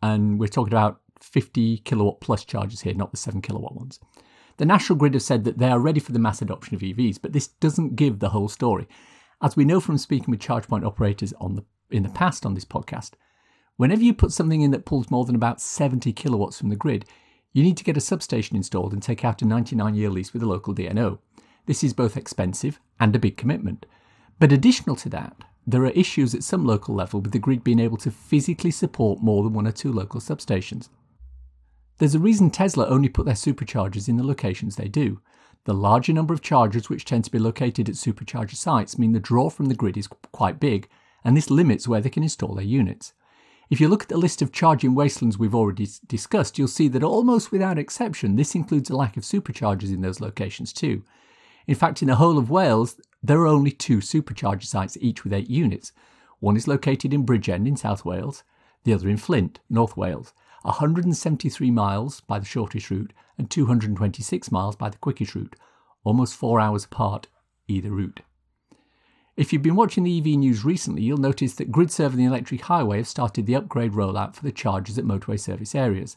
And 0.03 0.39
we're 0.39 0.49
talking 0.49 0.75
about 0.75 1.01
50 1.19 1.79
kilowatt 1.79 2.21
plus 2.21 2.45
chargers 2.45 2.83
here, 2.83 2.93
not 2.93 3.11
the 3.11 3.17
7 3.17 3.41
kilowatt 3.41 3.75
ones. 3.75 3.99
The 4.59 4.67
National 4.67 4.99
Grid 4.99 5.15
have 5.15 5.23
said 5.23 5.45
that 5.45 5.57
they 5.57 5.71
are 5.71 5.81
ready 5.81 6.01
for 6.01 6.13
the 6.13 6.19
mass 6.19 6.43
adoption 6.43 6.75
of 6.75 6.83
EVs, 6.83 7.19
but 7.23 7.33
this 7.33 7.49
doesn't 7.49 7.97
give 7.97 8.19
the 8.19 8.29
whole 8.29 8.51
story. 8.51 8.87
As 9.41 9.57
we 9.57 9.65
know 9.65 9.81
from 9.81 9.97
speaking 9.97 10.31
with 10.31 10.41
charge 10.41 10.69
point 10.69 10.85
operators 10.85 11.31
the, 11.31 11.65
in 11.91 12.03
the 12.03 12.11
past 12.11 12.45
on 12.45 12.53
this 12.53 12.67
podcast, 12.67 13.13
whenever 13.79 14.03
you 14.03 14.13
put 14.13 14.33
something 14.33 14.61
in 14.61 14.73
that 14.73 14.85
pulls 14.85 15.11
more 15.11 15.25
than 15.25 15.37
about 15.37 15.59
70 15.59 16.13
kilowatts 16.13 16.59
from 16.59 16.69
the 16.69 16.77
grid, 16.77 17.07
you 17.57 17.63
need 17.63 17.79
to 17.79 17.85
get 17.85 17.97
a 17.97 18.03
substation 18.03 18.55
installed 18.55 18.93
and 18.93 19.03
take 19.03 19.25
out 19.25 19.41
a 19.41 19.47
99 19.47 19.95
year 19.95 20.11
lease 20.11 20.35
with 20.35 20.43
a 20.43 20.47
local 20.47 20.75
DNO. 20.75 21.19
This 21.65 21.83
is 21.83 21.95
both 21.95 22.15
expensive 22.15 22.79
and 23.01 23.17
a 23.17 23.19
big 23.19 23.39
commitment. 23.39 23.87
But 24.39 24.53
additional 24.53 24.95
to 24.97 25.09
that, 25.09 25.39
there 25.67 25.81
are 25.85 25.93
issues 25.93 26.35
at 26.35 26.45
some 26.45 26.67
local 26.67 26.95
level 26.95 27.23
with 27.23 27.33
the 27.33 27.39
grid 27.39 27.65
being 27.65 27.81
able 27.81 27.97
to 27.97 28.11
physically 28.11 28.71
support 28.71 29.23
more 29.23 29.43
than 29.43 29.55
one 29.55 29.67
or 29.67 29.73
two 29.73 29.91
local 29.91 30.21
substations. 30.21 30.91
There's 31.97 32.15
a 32.15 32.19
reason 32.19 32.51
Tesla 32.51 32.89
only 32.89 33.09
put 33.09 33.25
their 33.25 33.35
superchargers 33.35 34.07
in 34.07 34.19
the 34.19 34.23
locations 34.23 34.77
they 34.77 34.89
do. 34.89 35.23
The 35.65 35.73
larger 35.73 36.13
number 36.13 36.35
of 36.35 36.43
chargers 36.43 36.91
which 36.91 37.07
tend 37.07 37.25
to 37.25 37.31
be 37.31 37.39
located 37.39 37.89
at 37.89 37.95
supercharger 37.95 38.55
sites 38.55 38.99
mean 38.99 39.13
the 39.13 39.19
draw 39.19 39.49
from 39.49 39.67
the 39.67 39.75
grid 39.75 39.97
is 39.97 40.09
quite 40.09 40.61
big, 40.61 40.91
and 41.25 41.35
this 41.35 41.49
limits 41.49 41.89
where 41.89 42.03
they 42.03 42.11
can 42.11 42.23
install 42.23 42.55
their 42.55 42.67
units. 42.67 43.15
If 43.69 43.81
you 43.81 43.89
look 43.89 44.05
at 44.05 44.09
the 44.09 44.17
list 44.17 44.43
of 44.43 44.53
charging 44.53 44.95
wastelands 44.95 45.39
we've 45.39 45.55
already 45.55 45.89
discussed, 46.07 46.57
you'll 46.57 46.69
see 46.69 46.87
that 46.89 47.03
almost 47.03 47.51
without 47.51 47.79
exception, 47.79 48.37
this 48.37 48.55
includes 48.55 48.91
a 48.91 48.97
lack 48.97 49.17
of 49.17 49.25
superchargers 49.25 49.93
in 49.93 50.03
those 50.03 50.21
locations 50.21 50.73
too. 50.73 51.03
In 51.67 51.75
fact, 51.75 52.01
in 52.01 52.09
the 52.09 52.17
whole 52.17 52.39
of 52.39 52.49
Wales, 52.49 52.97
there 53.23 53.41
are 53.41 53.47
only 53.47 53.73
two 53.73 53.99
supercharger 53.99 54.65
sites, 54.65 54.97
each 55.01 55.25
with 55.25 55.33
eight 55.33 55.51
units. 55.51 55.91
One 56.39 56.57
is 56.57 56.69
located 56.69 57.13
in 57.13 57.27
Bridgend 57.27 57.67
in 57.67 57.77
South 57.77 58.05
Wales, 58.05 58.45
the 58.85 58.93
other 58.93 59.09
in 59.09 59.17
Flint, 59.17 59.59
North 59.69 59.97
Wales. 59.97 60.33
173 60.63 61.71
miles 61.71 62.21
by 62.23 62.39
the 62.39 62.45
shortest 62.45 62.91
route 62.91 63.13
and 63.39 63.51
226 63.51 64.51
miles 64.51 64.77
by 64.77 64.89
the 64.89 64.99
quickest 64.99 65.35
route, 65.35 65.57
almost 66.05 66.35
four 66.35 66.61
hours 66.61 66.85
apart 66.85 67.29
either 67.69 67.91
route. 67.91 68.21
If 69.37 69.53
you've 69.53 69.63
been 69.63 69.77
watching 69.77 70.05
the 70.05 70.19
EV 70.19 70.39
news 70.39 70.65
recently, 70.65 71.03
you'll 71.03 71.19
notice 71.19 71.53
that 71.55 71.71
GridServe 71.71 72.11
and 72.11 72.19
the 72.19 72.25
Electric 72.25 72.63
Highway 72.63 72.97
have 72.97 73.07
started 73.07 73.45
the 73.45 73.55
upgrade 73.55 73.93
rollout 73.93 74.35
for 74.35 74.43
the 74.43 74.51
chargers 74.51 74.97
at 74.97 75.05
motorway 75.05 75.39
service 75.39 75.75
areas. 75.75 76.17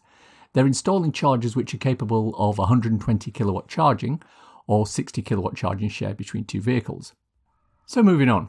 They're 0.53 0.65
installing 0.65 1.11
chargers 1.11 1.53
which 1.53 1.73
are 1.73 1.79
capable 1.79 2.33
of 2.37 2.57
120 2.57 3.31
kilowatt 3.31 3.67
charging 3.67 4.21
or 4.67 4.87
60 4.87 5.21
kilowatt 5.21 5.57
charging 5.57 5.89
shared 5.89 6.15
between 6.15 6.45
two 6.45 6.61
vehicles. 6.61 7.13
So, 7.85 8.01
moving 8.01 8.29
on. 8.29 8.47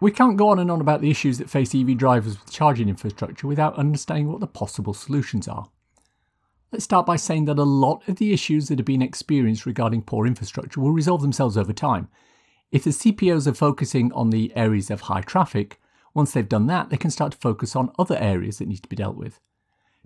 We 0.00 0.10
can't 0.10 0.38
go 0.38 0.48
on 0.48 0.58
and 0.58 0.70
on 0.70 0.80
about 0.80 1.02
the 1.02 1.10
issues 1.10 1.36
that 1.36 1.50
face 1.50 1.74
EV 1.74 1.98
drivers 1.98 2.40
with 2.40 2.50
charging 2.50 2.88
infrastructure 2.88 3.46
without 3.46 3.76
understanding 3.76 4.28
what 4.28 4.40
the 4.40 4.46
possible 4.46 4.94
solutions 4.94 5.46
are. 5.46 5.68
Let's 6.72 6.84
start 6.84 7.04
by 7.04 7.16
saying 7.16 7.44
that 7.44 7.58
a 7.58 7.64
lot 7.64 8.08
of 8.08 8.16
the 8.16 8.32
issues 8.32 8.68
that 8.68 8.78
have 8.78 8.86
been 8.86 9.02
experienced 9.02 9.66
regarding 9.66 10.02
poor 10.02 10.26
infrastructure 10.26 10.80
will 10.80 10.92
resolve 10.92 11.20
themselves 11.20 11.58
over 11.58 11.74
time. 11.74 12.08
If 12.72 12.84
the 12.84 12.90
CPOs 12.90 13.46
are 13.46 13.52
focusing 13.52 14.10
on 14.14 14.30
the 14.30 14.50
areas 14.56 14.90
of 14.90 15.02
high 15.02 15.20
traffic, 15.20 15.78
once 16.14 16.32
they've 16.32 16.48
done 16.48 16.68
that, 16.68 16.88
they 16.88 16.96
can 16.96 17.10
start 17.10 17.32
to 17.32 17.38
focus 17.38 17.76
on 17.76 17.92
other 17.98 18.16
areas 18.16 18.58
that 18.58 18.68
need 18.68 18.82
to 18.82 18.88
be 18.88 18.96
dealt 18.96 19.14
with. 19.14 19.40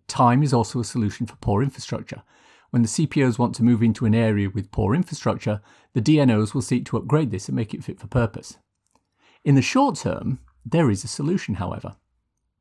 Time 0.08 0.42
is 0.42 0.52
also 0.52 0.80
a 0.80 0.84
solution 0.84 1.26
for 1.26 1.36
poor 1.36 1.62
infrastructure. 1.62 2.24
When 2.70 2.82
the 2.82 2.88
CPOs 2.88 3.38
want 3.38 3.54
to 3.54 3.62
move 3.62 3.84
into 3.84 4.04
an 4.04 4.16
area 4.16 4.50
with 4.50 4.72
poor 4.72 4.96
infrastructure, 4.96 5.60
the 5.92 6.02
DNOs 6.02 6.54
will 6.54 6.62
seek 6.62 6.84
to 6.86 6.96
upgrade 6.96 7.30
this 7.30 7.48
and 7.48 7.54
make 7.54 7.72
it 7.72 7.84
fit 7.84 8.00
for 8.00 8.08
purpose. 8.08 8.58
In 9.44 9.54
the 9.54 9.62
short 9.62 9.94
term, 9.94 10.40
there 10.64 10.90
is 10.90 11.04
a 11.04 11.08
solution, 11.08 11.54
however. 11.54 11.94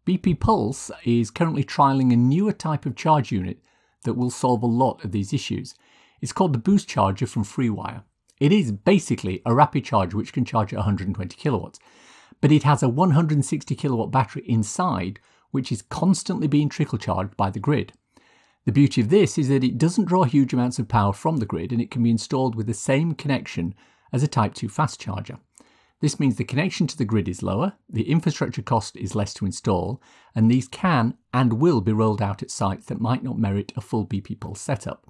BP 0.05 0.39
Pulse 0.39 0.91
is 1.03 1.31
currently 1.31 1.63
trialling 1.63 2.13
a 2.13 2.15
newer 2.15 2.53
type 2.53 2.85
of 2.85 2.95
charge 2.95 3.31
unit 3.31 3.59
that 4.03 4.13
will 4.13 4.29
solve 4.29 4.61
a 4.61 4.67
lot 4.67 5.03
of 5.03 5.11
these 5.11 5.33
issues. 5.33 5.73
It's 6.21 6.31
called 6.31 6.53
the 6.53 6.59
Boost 6.59 6.87
Charger 6.87 7.25
from 7.25 7.43
FreeWire. 7.43 8.03
It 8.39 8.51
is 8.51 8.71
basically 8.71 9.41
a 9.45 9.55
rapid 9.55 9.85
charger 9.85 10.17
which 10.17 10.33
can 10.33 10.43
charge 10.43 10.73
at 10.73 10.77
120 10.77 11.35
kilowatts, 11.37 11.79
but 12.41 12.51
it 12.51 12.63
has 12.63 12.83
a 12.83 12.89
160 12.89 13.75
kilowatt 13.75 14.11
battery 14.11 14.43
inside 14.45 15.19
which 15.51 15.71
is 15.71 15.81
constantly 15.81 16.47
being 16.47 16.67
trickle 16.67 16.97
charged 16.97 17.37
by 17.37 17.49
the 17.49 17.61
grid. 17.61 17.93
The 18.65 18.73
beauty 18.73 18.99
of 18.99 19.09
this 19.09 19.37
is 19.37 19.47
that 19.47 19.63
it 19.63 19.77
doesn't 19.77 20.05
draw 20.05 20.23
huge 20.23 20.51
amounts 20.51 20.79
of 20.79 20.87
power 20.89 21.13
from 21.13 21.37
the 21.37 21.45
grid 21.45 21.71
and 21.71 21.79
it 21.79 21.91
can 21.91 22.03
be 22.03 22.09
installed 22.09 22.55
with 22.55 22.67
the 22.67 22.73
same 22.73 23.13
connection 23.13 23.73
as 24.11 24.21
a 24.21 24.27
Type 24.27 24.53
2 24.53 24.67
fast 24.67 24.99
charger. 24.99 25.37
This 26.01 26.19
means 26.19 26.35
the 26.35 26.43
connection 26.43 26.87
to 26.87 26.97
the 26.97 27.05
grid 27.05 27.29
is 27.29 27.41
lower, 27.41 27.73
the 27.89 28.09
infrastructure 28.09 28.61
cost 28.61 28.97
is 28.97 29.15
less 29.15 29.33
to 29.35 29.45
install, 29.45 30.01
and 30.35 30.51
these 30.51 30.67
can 30.67 31.15
and 31.33 31.53
will 31.53 31.79
be 31.79 31.93
rolled 31.93 32.21
out 32.21 32.43
at 32.43 32.51
sites 32.51 32.87
that 32.87 32.99
might 32.99 33.23
not 33.23 33.39
merit 33.39 33.71
a 33.77 33.81
full 33.81 34.05
BP 34.05 34.57
setup. 34.57 35.09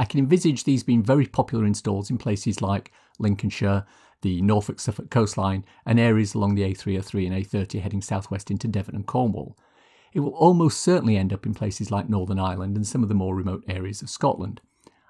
I 0.00 0.06
can 0.06 0.18
envisage 0.18 0.64
these 0.64 0.82
being 0.82 1.02
very 1.02 1.26
popular 1.26 1.66
installs 1.66 2.08
in 2.08 2.16
places 2.16 2.62
like 2.62 2.90
Lincolnshire, 3.18 3.84
the 4.22 4.40
Norfolk 4.40 4.80
Suffolk 4.80 5.10
coastline, 5.10 5.62
and 5.84 6.00
areas 6.00 6.34
along 6.34 6.54
the 6.54 6.62
A303 6.62 7.26
and 7.26 7.36
A30 7.36 7.82
heading 7.82 8.00
southwest 8.00 8.50
into 8.50 8.66
Devon 8.66 8.94
and 8.94 9.06
Cornwall. 9.06 9.58
It 10.14 10.20
will 10.20 10.32
almost 10.32 10.80
certainly 10.80 11.18
end 11.18 11.34
up 11.34 11.44
in 11.44 11.52
places 11.52 11.90
like 11.90 12.08
Northern 12.08 12.38
Ireland 12.38 12.76
and 12.76 12.86
some 12.86 13.02
of 13.02 13.10
the 13.10 13.14
more 13.14 13.36
remote 13.36 13.62
areas 13.68 14.00
of 14.00 14.08
Scotland. 14.08 14.62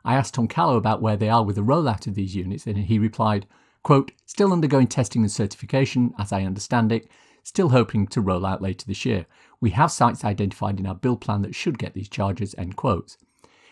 I 0.05 0.17
asked 0.17 0.35
Tom 0.35 0.49
Callow 0.49 0.77
about 0.77 1.01
where 1.01 1.17
they 1.17 1.29
are 1.29 1.45
with 1.45 1.55
the 1.55 1.63
rollout 1.63 2.09
of 2.09 2.17
these 2.17 2.35
units, 2.35 2.67
and 2.67 2.77
he 2.77 2.99
replied, 2.99 3.47
Quote, 3.85 4.11
still 4.27 4.53
undergoing 4.53 4.89
testing 4.89 5.23
and 5.23 5.31
certification, 5.31 6.15
as 6.19 6.33
I 6.33 6.43
understand 6.43 6.91
it, 6.91 7.07
still 7.45 7.69
hoping 7.69 8.09
to 8.09 8.21
roll 8.21 8.45
out 8.45 8.61
later 8.61 8.87
this 8.87 9.05
year. 9.05 9.27
We 9.61 9.71
have 9.71 9.93
sites 9.93 10.25
identified 10.25 10.81
in 10.81 10.87
our 10.89 10.97
build 10.97 11.21
plan 11.21 11.43
that 11.43 11.55
should 11.55 11.79
get 11.79 11.95
these 11.95 12.09
charges, 12.09 12.57
end 12.59 12.75
quotes. 12.75 13.17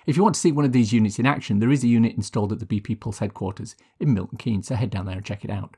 If 0.09 0.17
you 0.17 0.23
want 0.23 0.37
to 0.37 0.41
see 0.41 0.53
one 0.53 0.65
of 0.65 0.73
these 0.73 0.91
units 0.91 1.19
in 1.19 1.27
action, 1.27 1.59
there 1.59 1.71
is 1.71 1.85
a 1.85 1.87
unit 1.87 2.17
installed 2.17 2.50
at 2.50 2.61
the 2.61 2.65
BP 2.65 2.99
Pulse 2.99 3.19
headquarters 3.19 3.77
in 4.00 4.15
Milton 4.15 4.38
Keynes, 4.38 4.69
so 4.69 4.75
head 4.75 4.88
down 4.88 5.05
there 5.05 5.17
and 5.17 5.25
check 5.25 5.45
it 5.45 5.50
out. 5.50 5.77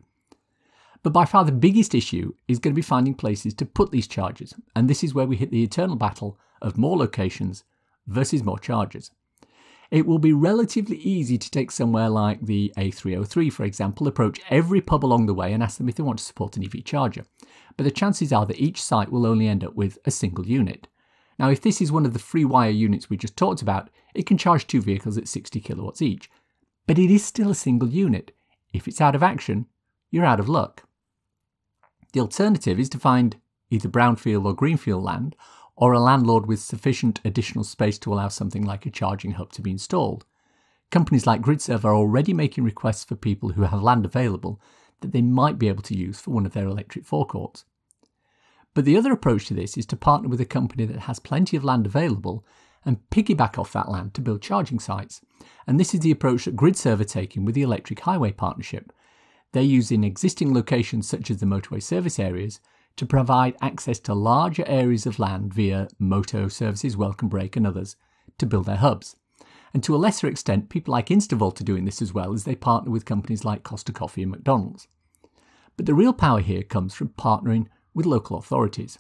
But 1.03 1.13
by 1.13 1.25
far 1.25 1.45
the 1.45 1.51
biggest 1.51 1.97
issue 1.97 2.35
is 2.47 2.61
going 2.61 2.73
to 2.73 2.77
be 2.79 2.81
finding 2.81 3.15
places 3.15 3.55
to 3.55 3.67
put 3.67 3.91
these 3.91 4.07
chargers, 4.07 4.55
and 4.77 4.89
this 4.89 5.03
is 5.03 5.15
where 5.15 5.27
we 5.27 5.35
hit 5.35 5.51
the 5.51 5.65
eternal 5.65 5.97
battle 5.97 6.39
of 6.63 6.79
more 6.79 6.97
locations 6.97 7.65
versus 8.07 8.45
more 8.45 8.61
chargers. 8.61 9.11
It 9.91 10.07
will 10.07 10.21
be 10.21 10.33
relatively 10.33 10.99
easy 10.99 11.37
to 11.37 11.51
take 11.51 11.73
somewhere 11.73 12.09
like 12.09 12.47
the 12.47 12.73
A303, 12.77 13.53
for 13.53 13.65
example, 13.65 14.07
approach 14.07 14.41
every 14.49 14.81
pub 14.81 15.05
along 15.05 15.27
the 15.27 15.35
way 15.35 15.53
and 15.53 15.61
ask 15.61 15.79
them 15.79 15.89
if 15.89 15.97
they 15.97 16.05
want 16.05 16.21
to 16.21 16.25
support 16.25 16.57
an 16.57 16.63
EV 16.63 16.85
charger. 16.85 17.25
But 17.77 17.83
the 17.83 17.91
chances 17.91 18.33
are 18.33 18.47
that 18.47 18.61
each 18.61 18.81
site 18.81 19.11
will 19.11 19.27
only 19.27 19.49
end 19.49 19.65
up 19.65 19.75
with 19.75 19.99
a 20.05 20.13
single 20.13 20.47
unit. 20.47 20.87
Now, 21.41 21.49
if 21.49 21.63
this 21.63 21.81
is 21.81 21.91
one 21.91 22.05
of 22.05 22.13
the 22.13 22.19
FreeWire 22.19 22.77
units 22.77 23.09
we 23.09 23.17
just 23.17 23.35
talked 23.35 23.63
about, 23.63 23.89
it 24.15 24.27
can 24.27 24.37
charge 24.37 24.67
two 24.67 24.83
vehicles 24.83 25.17
at 25.17 25.27
60 25.27 25.59
kilowatts 25.61 26.03
each. 26.03 26.31
But 26.87 26.99
it 26.99 27.11
is 27.11 27.25
still 27.25 27.51
a 27.51 27.55
single 27.55 27.89
unit. 27.89 28.37
If 28.75 28.87
it's 28.87 29.01
out 29.01 29.15
of 29.15 29.23
action, 29.23 29.65
you're 30.11 30.27
out 30.27 30.39
of 30.39 30.51
luck. 30.51 30.83
The 32.13 32.21
alternative 32.21 32.79
is 32.79 32.91
to 32.91 32.99
find 32.99 33.41
either 33.71 33.89
brownfield 33.89 34.45
or 34.45 34.53
greenfield 34.53 35.03
land, 35.03 35.35
or 35.77 35.95
a 35.95 35.99
landlord 35.99 36.45
with 36.45 36.61
sufficient 36.61 37.23
additional 37.25 37.65
space 37.65 37.99
to 38.01 38.13
allow 38.13 38.29
something 38.29 38.67
like 38.67 38.85
a 38.85 38.91
charging 38.91 39.31
hub 39.31 39.51
to 39.53 39.63
be 39.63 39.71
installed. 39.71 40.27
Companies 40.91 41.27
like 41.27 41.41
GridServe 41.41 41.87
are 41.87 41.95
already 41.95 42.35
making 42.35 42.65
requests 42.65 43.05
for 43.05 43.15
people 43.15 43.53
who 43.53 43.63
have 43.63 43.83
land 43.83 44.05
available 44.05 44.61
that 45.01 45.13
they 45.13 45.23
might 45.23 45.59
be 45.59 45.69
able 45.69 45.85
to 45.85 45.97
use 45.97 46.21
for 46.21 46.33
one 46.33 46.45
of 46.45 46.53
their 46.53 46.67
electric 46.67 47.07
forecourts. 47.07 47.65
But 48.75 48.85
the 48.85 48.97
other 48.97 49.13
approach 49.13 49.47
to 49.47 49.55
this 49.55 49.77
is 49.77 49.87
to 49.87 49.97
partner 49.97 50.29
with 50.29 50.41
a 50.41 50.47
company 50.47 50.85
that 50.87 51.01
has 51.01 51.19
plenty 51.19 51.57
of 51.57 51.65
land 51.65 51.87
available 51.87 52.45
and 52.85 52.99
piggyback 53.11 53.59
off 53.59 53.73
that 53.73 53.91
land 53.91 54.15
to 54.15 54.21
build 54.21 54.43
charging 54.43 54.79
sites. 54.79 55.21
And 55.67 55.79
this 55.79 55.93
is 55.93 56.01
the 56.01 56.11
approach 56.11 56.45
that 56.45 56.57
GridServe 56.57 57.01
are 57.01 57.05
taking 57.05 57.45
with 57.45 57.55
the 57.55 57.63
Electric 57.63 58.01
Highway 58.01 58.33
Partnership. 58.33 58.93
They're 59.53 59.63
using 59.63 60.05
existing 60.05 60.55
locations 60.55 61.09
such 61.09 61.31
as 61.31 61.39
the 61.39 61.47
motorway 61.47 61.83
service 61.83 62.19
areas 62.19 62.61
to 62.97 63.07
provide 63.07 63.57
access 63.61 63.99
to 64.01 64.15
larger 64.15 64.65
areas 64.67 65.07
of 65.07 65.19
land 65.19 65.53
via 65.53 65.89
Moto 65.99 66.49
Services, 66.49 66.97
Welcome 66.97 67.29
Break, 67.29 67.57
and 67.57 67.67
others 67.67 67.97
to 68.39 68.47
build 68.47 68.67
their 68.67 68.77
hubs. 68.77 69.17
And 69.73 69.83
to 69.85 69.95
a 69.95 69.99
lesser 69.99 70.27
extent, 70.27 70.69
people 70.69 70.93
like 70.93 71.07
Instavolt 71.07 71.61
are 71.61 71.65
doing 71.65 71.85
this 71.85 72.03
as 72.03 72.13
well 72.13 72.33
as 72.33 72.45
they 72.45 72.55
partner 72.55 72.91
with 72.91 73.05
companies 73.05 73.45
like 73.45 73.63
Costa 73.63 73.93
Coffee 73.93 74.23
and 74.23 74.31
McDonald's. 74.31 74.89
But 75.77 75.87
the 75.87 75.95
real 75.95 76.13
power 76.13 76.41
here 76.41 76.63
comes 76.63 76.95
from 76.95 77.09
partnering 77.11 77.67
with 77.95 78.07
local 78.07 78.39
authorities. 78.39 78.99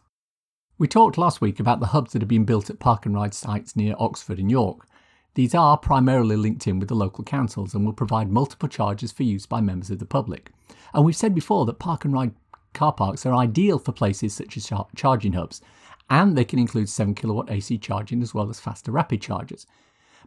We 0.78 0.88
talked 0.88 1.18
last 1.18 1.40
week 1.40 1.60
about 1.60 1.80
the 1.80 1.88
hubs 1.88 2.12
that 2.12 2.22
have 2.22 2.28
been 2.28 2.44
built 2.44 2.70
at 2.70 2.78
park 2.78 3.04
and 3.04 3.14
ride 3.14 3.34
sites 3.34 3.76
near 3.76 3.94
Oxford 3.98 4.38
and 4.38 4.50
York. 4.50 4.86
These 5.34 5.54
are 5.54 5.76
primarily 5.76 6.36
linked 6.36 6.66
in 6.66 6.78
with 6.78 6.88
the 6.88 6.94
local 6.94 7.22
councils 7.22 7.74
and 7.74 7.84
will 7.84 7.92
provide 7.92 8.30
multiple 8.30 8.68
charges 8.68 9.12
for 9.12 9.22
use 9.22 9.46
by 9.46 9.60
members 9.60 9.90
of 9.90 9.98
the 9.98 10.06
public. 10.06 10.50
And 10.94 11.04
we've 11.04 11.14
said 11.16 11.34
before 11.34 11.66
that 11.66 11.78
park 11.78 12.04
and 12.04 12.14
ride 12.14 12.34
car 12.72 12.92
parks 12.92 13.26
are 13.26 13.34
ideal 13.34 13.78
for 13.78 13.92
places 13.92 14.32
such 14.34 14.56
as 14.56 14.66
char- 14.66 14.88
charging 14.96 15.34
hubs, 15.34 15.60
and 16.08 16.36
they 16.36 16.44
can 16.44 16.58
include 16.58 16.88
7 16.88 17.14
kilowatt 17.14 17.50
AC 17.50 17.78
charging 17.78 18.22
as 18.22 18.34
well 18.34 18.48
as 18.48 18.58
faster 18.58 18.90
rapid 18.90 19.20
chargers. 19.20 19.66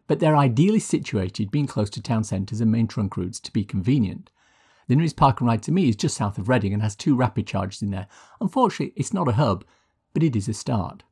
But 0.07 0.19
they're 0.19 0.37
ideally 0.37 0.79
situated 0.79 1.51
being 1.51 1.67
close 1.67 1.89
to 1.91 2.01
town 2.01 2.23
centres 2.23 2.61
and 2.61 2.71
main 2.71 2.87
trunk 2.87 3.17
routes 3.17 3.39
to 3.41 3.51
be 3.51 3.63
convenient. 3.63 4.29
The 4.87 4.95
nearest 4.95 5.15
park 5.15 5.39
and 5.39 5.47
ride 5.47 5.63
to 5.63 5.71
me 5.71 5.89
is 5.89 5.95
just 5.95 6.17
south 6.17 6.37
of 6.37 6.49
Reading 6.49 6.73
and 6.73 6.81
has 6.81 6.95
two 6.95 7.15
rapid 7.15 7.47
charges 7.47 7.81
in 7.81 7.91
there. 7.91 8.07
Unfortunately, 8.41 8.93
it's 8.95 9.13
not 9.13 9.27
a 9.27 9.33
hub, 9.33 9.65
but 10.13 10.23
it 10.23 10.35
is 10.35 10.47
a 10.47 10.53
start. 10.53 11.03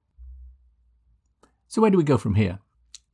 So, 1.68 1.82
where 1.82 1.92
do 1.92 1.98
we 1.98 2.04
go 2.04 2.18
from 2.18 2.36
here? 2.36 2.60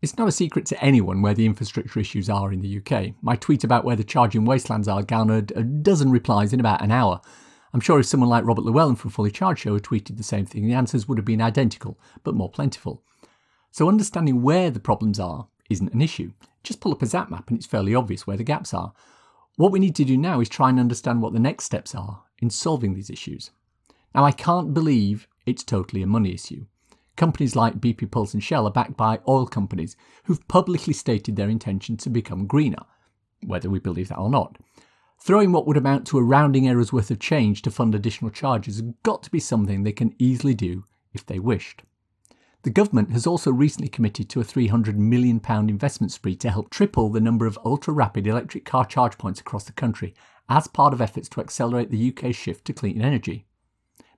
It's 0.02 0.18
not 0.18 0.28
a 0.28 0.32
secret 0.32 0.66
to 0.68 0.84
anyone 0.84 1.22
where 1.22 1.34
the 1.34 1.46
infrastructure 1.46 2.00
issues 2.00 2.30
are 2.30 2.54
in 2.54 2.62
the 2.62 2.78
UK. 2.78 3.16
My 3.22 3.36
tweet 3.36 3.64
about 3.64 3.84
where 3.84 3.96
the 3.96 4.04
charging 4.04 4.46
wastelands 4.46 4.88
are 4.88 5.02
garnered 5.02 5.52
a 5.56 5.64
dozen 5.64 6.12
replies 6.12 6.54
in 6.54 6.60
about 6.60 6.84
an 6.84 6.92
hour, 6.92 7.22
I'm 7.74 7.82
sure 7.82 8.00
if 8.00 8.06
someone 8.06 8.30
like 8.30 8.46
Robert 8.46 8.64
Llewellyn 8.64 8.96
from 8.96 9.12
Fully 9.12 9.32
Charged 9.32 9.62
Show 9.62 9.74
had 9.74 9.84
tweeted 9.84 10.18
the 10.18 10.24
same 10.24 10.46
thing, 10.46 10.68
the 10.68 10.74
answers 10.74 11.08
would 11.08 11.18
have 11.18 11.26
been 11.26 11.42
identical, 11.42 12.00
but 12.24 12.36
more 12.36 12.50
plentiful. 12.50 13.04
So 13.72 13.90
understanding 13.90 14.42
where 14.42 14.72
the 14.72 14.80
problems 14.80 15.20
are 15.20 15.48
isn't 15.70 15.94
an 15.94 16.02
issue. 16.02 16.32
Just 16.64 16.80
pull 16.80 16.92
up 16.92 17.02
a 17.02 17.06
zap 17.06 17.30
map 17.30 17.50
and 17.50 17.58
it's 17.58 17.68
fairly 17.68 17.94
obvious 17.94 18.26
where 18.26 18.38
the 18.38 18.44
gaps 18.44 18.74
are. 18.74 18.94
What 19.58 19.72
we 19.72 19.80
need 19.80 19.96
to 19.96 20.06
do 20.06 20.18
now 20.18 20.40
is 20.40 20.50
try 20.50 20.70
and 20.70 20.80
understand 20.80 21.22
what 21.22 21.34
the 21.34 21.40
next 21.40 21.66
steps 21.66 21.96
are 21.96 22.22
in 22.38 22.52
solving 22.52 22.94
these 22.94 23.10
issues. 23.10 23.50
Now, 24.14 24.24
I 24.24 24.32
can't 24.32 24.72
believe 24.72 25.28
it's 25.48 25.64
totally 25.64 26.04
a 26.04 26.08
money 26.08 26.32
issue. 26.32 26.68
Companies 27.16 27.56
like 27.56 27.82
BP 27.82 28.12
Pulse 28.12 28.36
and 28.36 28.44
Shell 28.44 28.68
are 28.68 28.72
backed 28.72 28.96
by 28.96 29.20
oil 29.28 29.48
companies 29.48 29.98
who've 30.26 30.48
publicly 30.48 30.94
stated 30.94 31.36
their 31.36 31.50
intention 31.50 31.98
to 31.98 32.10
become 32.12 32.46
greener, 32.46 32.84
whether 33.48 33.68
we 33.68 33.80
believe 33.80 34.10
that 34.10 34.20
or 34.20 34.30
not. 34.30 34.60
Throwing 35.20 35.52
what 35.52 35.66
would 35.66 35.78
amount 35.78 36.06
to 36.08 36.20
a 36.20 36.24
rounding 36.24 36.68
error's 36.68 36.94
worth 36.94 37.10
of 37.10 37.20
change 37.20 37.64
to 37.64 37.72
fund 37.72 37.96
additional 37.96 38.30
charges 38.30 38.76
has 38.76 38.94
got 39.02 39.24
to 39.24 39.32
be 39.32 39.40
something 39.40 39.82
they 39.82 39.92
can 39.92 40.14
easily 40.20 40.54
do 40.54 40.84
if 41.16 41.26
they 41.26 41.40
wished. 41.40 41.82
The 42.64 42.70
government 42.72 43.12
has 43.12 43.28
also 43.28 43.52
recently 43.52 43.88
committed 43.88 44.30
to 44.30 44.42
a 44.42 44.44
£300 44.44 44.96
million 44.96 45.40
investment 45.48 46.12
spree 46.12 46.36
to 46.38 46.50
help 46.50 46.70
triple 46.70 47.10
the 47.10 47.22
number 47.22 47.46
of 47.46 47.60
ultra 47.64 47.94
rapid 47.94 48.28
electric 48.28 48.66
car 48.66 48.86
charge 48.86 49.18
points 49.18 49.40
across 49.40 49.64
the 49.64 49.72
country 49.72 50.16
as 50.50 50.68
part 50.68 50.94
of 50.94 51.02
efforts 51.02 51.30
to 51.30 51.42
accelerate 51.42 51.92
the 51.92 52.10
UK's 52.10 52.36
shift 52.36 52.66
to 52.66 52.74
clean 52.74 53.02
energy. 53.02 53.46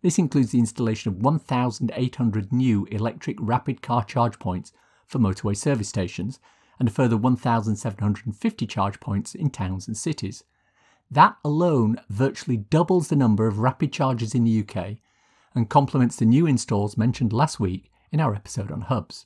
This 0.02 0.18
includes 0.18 0.52
the 0.52 0.60
installation 0.60 1.12
of 1.12 1.22
1,800 1.22 2.54
new 2.54 2.86
electric 2.86 3.38
rapid 3.40 3.82
car 3.82 4.06
charge 4.06 4.40
points 4.40 4.72
for 5.06 5.20
motorway 5.20 5.58
service 5.58 5.90
stations 5.90 6.40
and 6.80 6.88
a 6.88 6.92
further 6.92 7.18
1,750 7.18 8.68
charge 8.68 9.00
points 9.02 9.36
in 9.36 9.50
towns 9.50 9.88
and 9.88 9.98
cities. 9.98 10.44
That 11.12 11.36
alone 11.44 12.00
virtually 12.10 12.58
doubles 12.58 13.10
the 13.10 13.16
number 13.16 13.48
of 13.48 13.60
rapid 13.60 13.92
chargers 13.92 14.34
in 14.34 14.46
the 14.46 14.64
UK 14.64 14.98
and 15.54 15.70
complements 15.70 16.16
the 16.16 16.26
new 16.26 16.46
installs 16.46 16.98
mentioned 16.98 17.34
last 17.34 17.60
week 17.60 17.89
in 18.12 18.20
our 18.20 18.36
episode 18.36 18.72
on 18.72 18.82
hubs. 18.82 19.26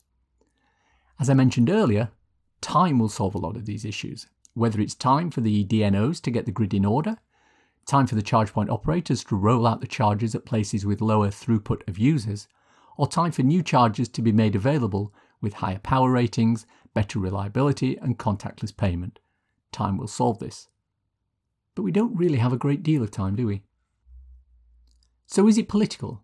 As 1.19 1.29
I 1.29 1.33
mentioned 1.33 1.69
earlier, 1.69 2.11
time 2.61 2.99
will 2.99 3.09
solve 3.09 3.35
a 3.35 3.39
lot 3.39 3.55
of 3.55 3.65
these 3.65 3.85
issues, 3.85 4.27
whether 4.53 4.79
it's 4.79 4.95
time 4.95 5.29
for 5.29 5.41
the 5.41 5.65
DNOs 5.65 6.21
to 6.21 6.31
get 6.31 6.45
the 6.45 6.51
grid 6.51 6.73
in 6.73 6.85
order, 6.85 7.17
time 7.85 8.07
for 8.07 8.15
the 8.15 8.21
charge 8.21 8.53
point 8.53 8.69
operators 8.69 9.23
to 9.25 9.35
roll 9.35 9.67
out 9.67 9.81
the 9.81 9.87
chargers 9.87 10.35
at 10.35 10.45
places 10.45 10.85
with 10.85 11.01
lower 11.01 11.29
throughput 11.29 11.87
of 11.87 11.97
users, 11.97 12.47
or 12.97 13.07
time 13.07 13.31
for 13.31 13.43
new 13.43 13.63
chargers 13.63 14.07
to 14.09 14.21
be 14.21 14.31
made 14.31 14.55
available 14.55 15.13
with 15.41 15.55
higher 15.55 15.79
power 15.79 16.11
ratings, 16.11 16.65
better 16.93 17.19
reliability, 17.19 17.97
and 17.97 18.19
contactless 18.19 18.75
payment. 18.75 19.19
Time 19.71 19.97
will 19.97 20.07
solve 20.07 20.39
this 20.39 20.67
but 21.75 21.83
we 21.83 21.91
don't 21.91 22.15
really 22.15 22.37
have 22.37 22.53
a 22.53 22.57
great 22.57 22.83
deal 22.83 23.03
of 23.03 23.11
time, 23.11 23.35
do 23.35 23.47
we? 23.47 23.63
So 25.25 25.47
is 25.47 25.57
it 25.57 25.67
political? 25.67 26.23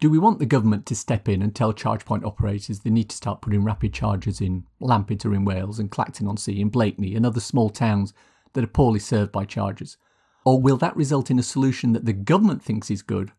Do 0.00 0.08
we 0.08 0.18
want 0.18 0.38
the 0.38 0.46
government 0.46 0.86
to 0.86 0.96
step 0.96 1.28
in 1.28 1.42
and 1.42 1.54
tell 1.54 1.74
charge 1.74 2.06
point 2.06 2.24
operators 2.24 2.80
they 2.80 2.88
need 2.88 3.10
to 3.10 3.16
start 3.16 3.42
putting 3.42 3.62
rapid 3.62 3.92
chargers 3.92 4.40
in 4.40 4.64
Lampeter 4.80 5.34
in 5.34 5.44
Wales 5.44 5.78
and 5.78 5.90
Clacton 5.90 6.26
on 6.26 6.38
Sea 6.38 6.58
in 6.58 6.70
Blakeney 6.70 7.14
and 7.14 7.26
other 7.26 7.38
small 7.38 7.68
towns 7.68 8.14
that 8.54 8.64
are 8.64 8.68
poorly 8.68 8.98
served 8.98 9.30
by 9.30 9.44
chargers? 9.44 9.98
Or 10.46 10.58
will 10.58 10.78
that 10.78 10.96
result 10.96 11.30
in 11.30 11.38
a 11.38 11.42
solution 11.42 11.92
that 11.92 12.06
the 12.06 12.14
government 12.14 12.62
thinks 12.62 12.90
is 12.90 13.02
good 13.02 13.32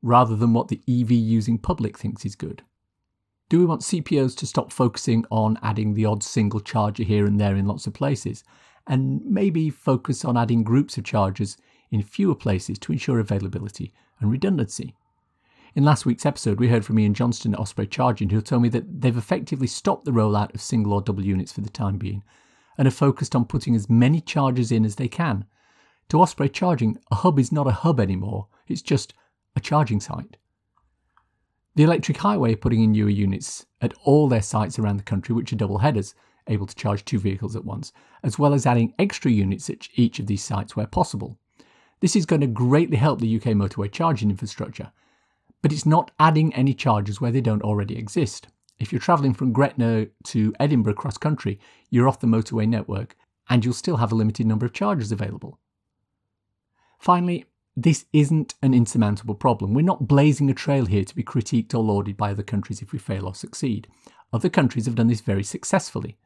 rather 0.00 0.36
than 0.36 0.52
what 0.52 0.68
the 0.68 0.80
EV 0.88 1.10
using 1.10 1.58
public 1.58 1.98
thinks 1.98 2.24
is 2.24 2.36
good? 2.36 2.62
Do 3.48 3.58
we 3.58 3.66
want 3.66 3.80
CPOs 3.80 4.36
to 4.36 4.46
stop 4.46 4.70
focusing 4.70 5.24
on 5.32 5.58
adding 5.60 5.94
the 5.94 6.04
odd 6.04 6.22
single 6.22 6.60
charger 6.60 7.02
here 7.02 7.26
and 7.26 7.40
there 7.40 7.56
in 7.56 7.66
lots 7.66 7.88
of 7.88 7.94
places, 7.94 8.44
and 8.86 9.24
maybe 9.24 9.70
focus 9.70 10.24
on 10.24 10.36
adding 10.36 10.62
groups 10.62 10.96
of 10.96 11.02
chargers 11.02 11.56
in 11.90 12.00
fewer 12.02 12.36
places 12.36 12.78
to 12.78 12.92
ensure 12.92 13.18
availability 13.18 13.92
and 14.20 14.30
redundancy? 14.30 14.94
In 15.76 15.84
last 15.84 16.06
week's 16.06 16.24
episode, 16.24 16.58
we 16.58 16.68
heard 16.68 16.86
from 16.86 16.98
Ian 16.98 17.12
Johnston 17.12 17.52
at 17.52 17.60
Osprey 17.60 17.86
Charging, 17.86 18.30
who 18.30 18.40
told 18.40 18.62
me 18.62 18.70
that 18.70 19.02
they've 19.02 19.14
effectively 19.14 19.66
stopped 19.66 20.06
the 20.06 20.10
rollout 20.10 20.54
of 20.54 20.62
single 20.62 20.94
or 20.94 21.02
double 21.02 21.22
units 21.22 21.52
for 21.52 21.60
the 21.60 21.68
time 21.68 21.98
being 21.98 22.22
and 22.78 22.88
are 22.88 22.90
focused 22.90 23.36
on 23.36 23.44
putting 23.44 23.76
as 23.76 23.90
many 23.90 24.22
chargers 24.22 24.72
in 24.72 24.86
as 24.86 24.96
they 24.96 25.06
can. 25.06 25.44
To 26.08 26.22
Osprey 26.22 26.48
Charging, 26.48 26.98
a 27.10 27.16
hub 27.16 27.38
is 27.38 27.52
not 27.52 27.66
a 27.66 27.72
hub 27.72 28.00
anymore, 28.00 28.48
it's 28.66 28.80
just 28.80 29.12
a 29.54 29.60
charging 29.60 30.00
site. 30.00 30.38
The 31.74 31.82
Electric 31.82 32.16
Highway 32.16 32.54
are 32.54 32.56
putting 32.56 32.82
in 32.82 32.92
newer 32.92 33.10
units 33.10 33.66
at 33.82 33.92
all 34.02 34.28
their 34.28 34.40
sites 34.40 34.78
around 34.78 34.96
the 34.96 35.02
country, 35.02 35.34
which 35.34 35.52
are 35.52 35.56
double 35.56 35.76
headers, 35.76 36.14
able 36.46 36.64
to 36.64 36.74
charge 36.74 37.04
two 37.04 37.18
vehicles 37.18 37.54
at 37.54 37.66
once, 37.66 37.92
as 38.22 38.38
well 38.38 38.54
as 38.54 38.64
adding 38.64 38.94
extra 38.98 39.30
units 39.30 39.68
at 39.68 39.88
each 39.94 40.20
of 40.20 40.26
these 40.26 40.42
sites 40.42 40.74
where 40.74 40.86
possible. 40.86 41.36
This 42.00 42.16
is 42.16 42.24
going 42.24 42.40
to 42.40 42.46
greatly 42.46 42.96
help 42.96 43.20
the 43.20 43.36
UK 43.36 43.48
motorway 43.48 43.92
charging 43.92 44.30
infrastructure, 44.30 44.90
but 45.62 45.72
it's 45.72 45.86
not 45.86 46.10
adding 46.18 46.54
any 46.54 46.74
charges 46.74 47.20
where 47.20 47.32
they 47.32 47.40
don't 47.40 47.62
already 47.62 47.96
exist. 47.96 48.48
If 48.78 48.92
you're 48.92 49.00
travelling 49.00 49.34
from 49.34 49.52
Gretna 49.52 50.06
to 50.24 50.54
Edinburgh 50.60 50.94
cross 50.94 51.16
country, 51.16 51.58
you're 51.90 52.08
off 52.08 52.20
the 52.20 52.26
motorway 52.26 52.68
network 52.68 53.16
and 53.48 53.64
you'll 53.64 53.74
still 53.74 53.96
have 53.96 54.12
a 54.12 54.16
limited 54.16 54.46
number 54.46 54.66
of 54.66 54.72
charges 54.72 55.12
available. 55.12 55.58
Finally, 56.98 57.46
this 57.76 58.06
isn't 58.12 58.54
an 58.62 58.72
insurmountable 58.72 59.34
problem. 59.34 59.74
We're 59.74 59.82
not 59.82 60.08
blazing 60.08 60.50
a 60.50 60.54
trail 60.54 60.86
here 60.86 61.04
to 61.04 61.14
be 61.14 61.22
critiqued 61.22 61.74
or 61.74 61.78
lauded 61.78 62.16
by 62.16 62.30
other 62.30 62.42
countries 62.42 62.80
if 62.80 62.92
we 62.92 62.98
fail 62.98 63.26
or 63.26 63.34
succeed. 63.34 63.86
Other 64.32 64.48
countries 64.48 64.86
have 64.86 64.94
done 64.94 65.08
this 65.08 65.20
very 65.20 65.44
successfully. 65.44 66.16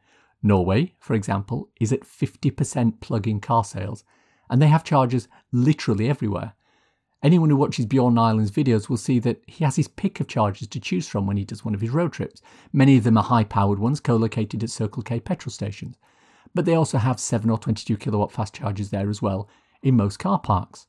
Norway, 0.42 0.94
for 1.00 1.14
example, 1.14 1.68
is 1.80 1.92
at 1.92 2.02
50% 2.02 3.00
plug 3.00 3.28
in 3.28 3.40
car 3.40 3.64
sales, 3.64 4.04
and 4.48 4.62
they 4.62 4.68
have 4.68 4.84
chargers 4.84 5.28
literally 5.52 6.08
everywhere. 6.08 6.54
Anyone 7.22 7.50
who 7.50 7.56
watches 7.56 7.84
Bjorn 7.84 8.14
Nyland's 8.14 8.50
videos 8.50 8.88
will 8.88 8.96
see 8.96 9.18
that 9.18 9.42
he 9.46 9.62
has 9.64 9.76
his 9.76 9.88
pick 9.88 10.20
of 10.20 10.26
chargers 10.26 10.68
to 10.68 10.80
choose 10.80 11.06
from 11.06 11.26
when 11.26 11.36
he 11.36 11.44
does 11.44 11.64
one 11.64 11.74
of 11.74 11.82
his 11.82 11.90
road 11.90 12.12
trips. 12.12 12.40
Many 12.72 12.96
of 12.96 13.04
them 13.04 13.18
are 13.18 13.24
high 13.24 13.44
powered 13.44 13.78
ones 13.78 14.00
co 14.00 14.16
located 14.16 14.62
at 14.62 14.70
Circle 14.70 15.02
K 15.02 15.20
petrol 15.20 15.52
stations, 15.52 15.96
but 16.54 16.64
they 16.64 16.74
also 16.74 16.96
have 16.96 17.20
7 17.20 17.50
or 17.50 17.58
22 17.58 17.98
kilowatt 17.98 18.32
fast 18.32 18.54
chargers 18.54 18.88
there 18.88 19.10
as 19.10 19.20
well 19.20 19.48
in 19.82 19.96
most 19.96 20.18
car 20.18 20.38
parks. 20.38 20.86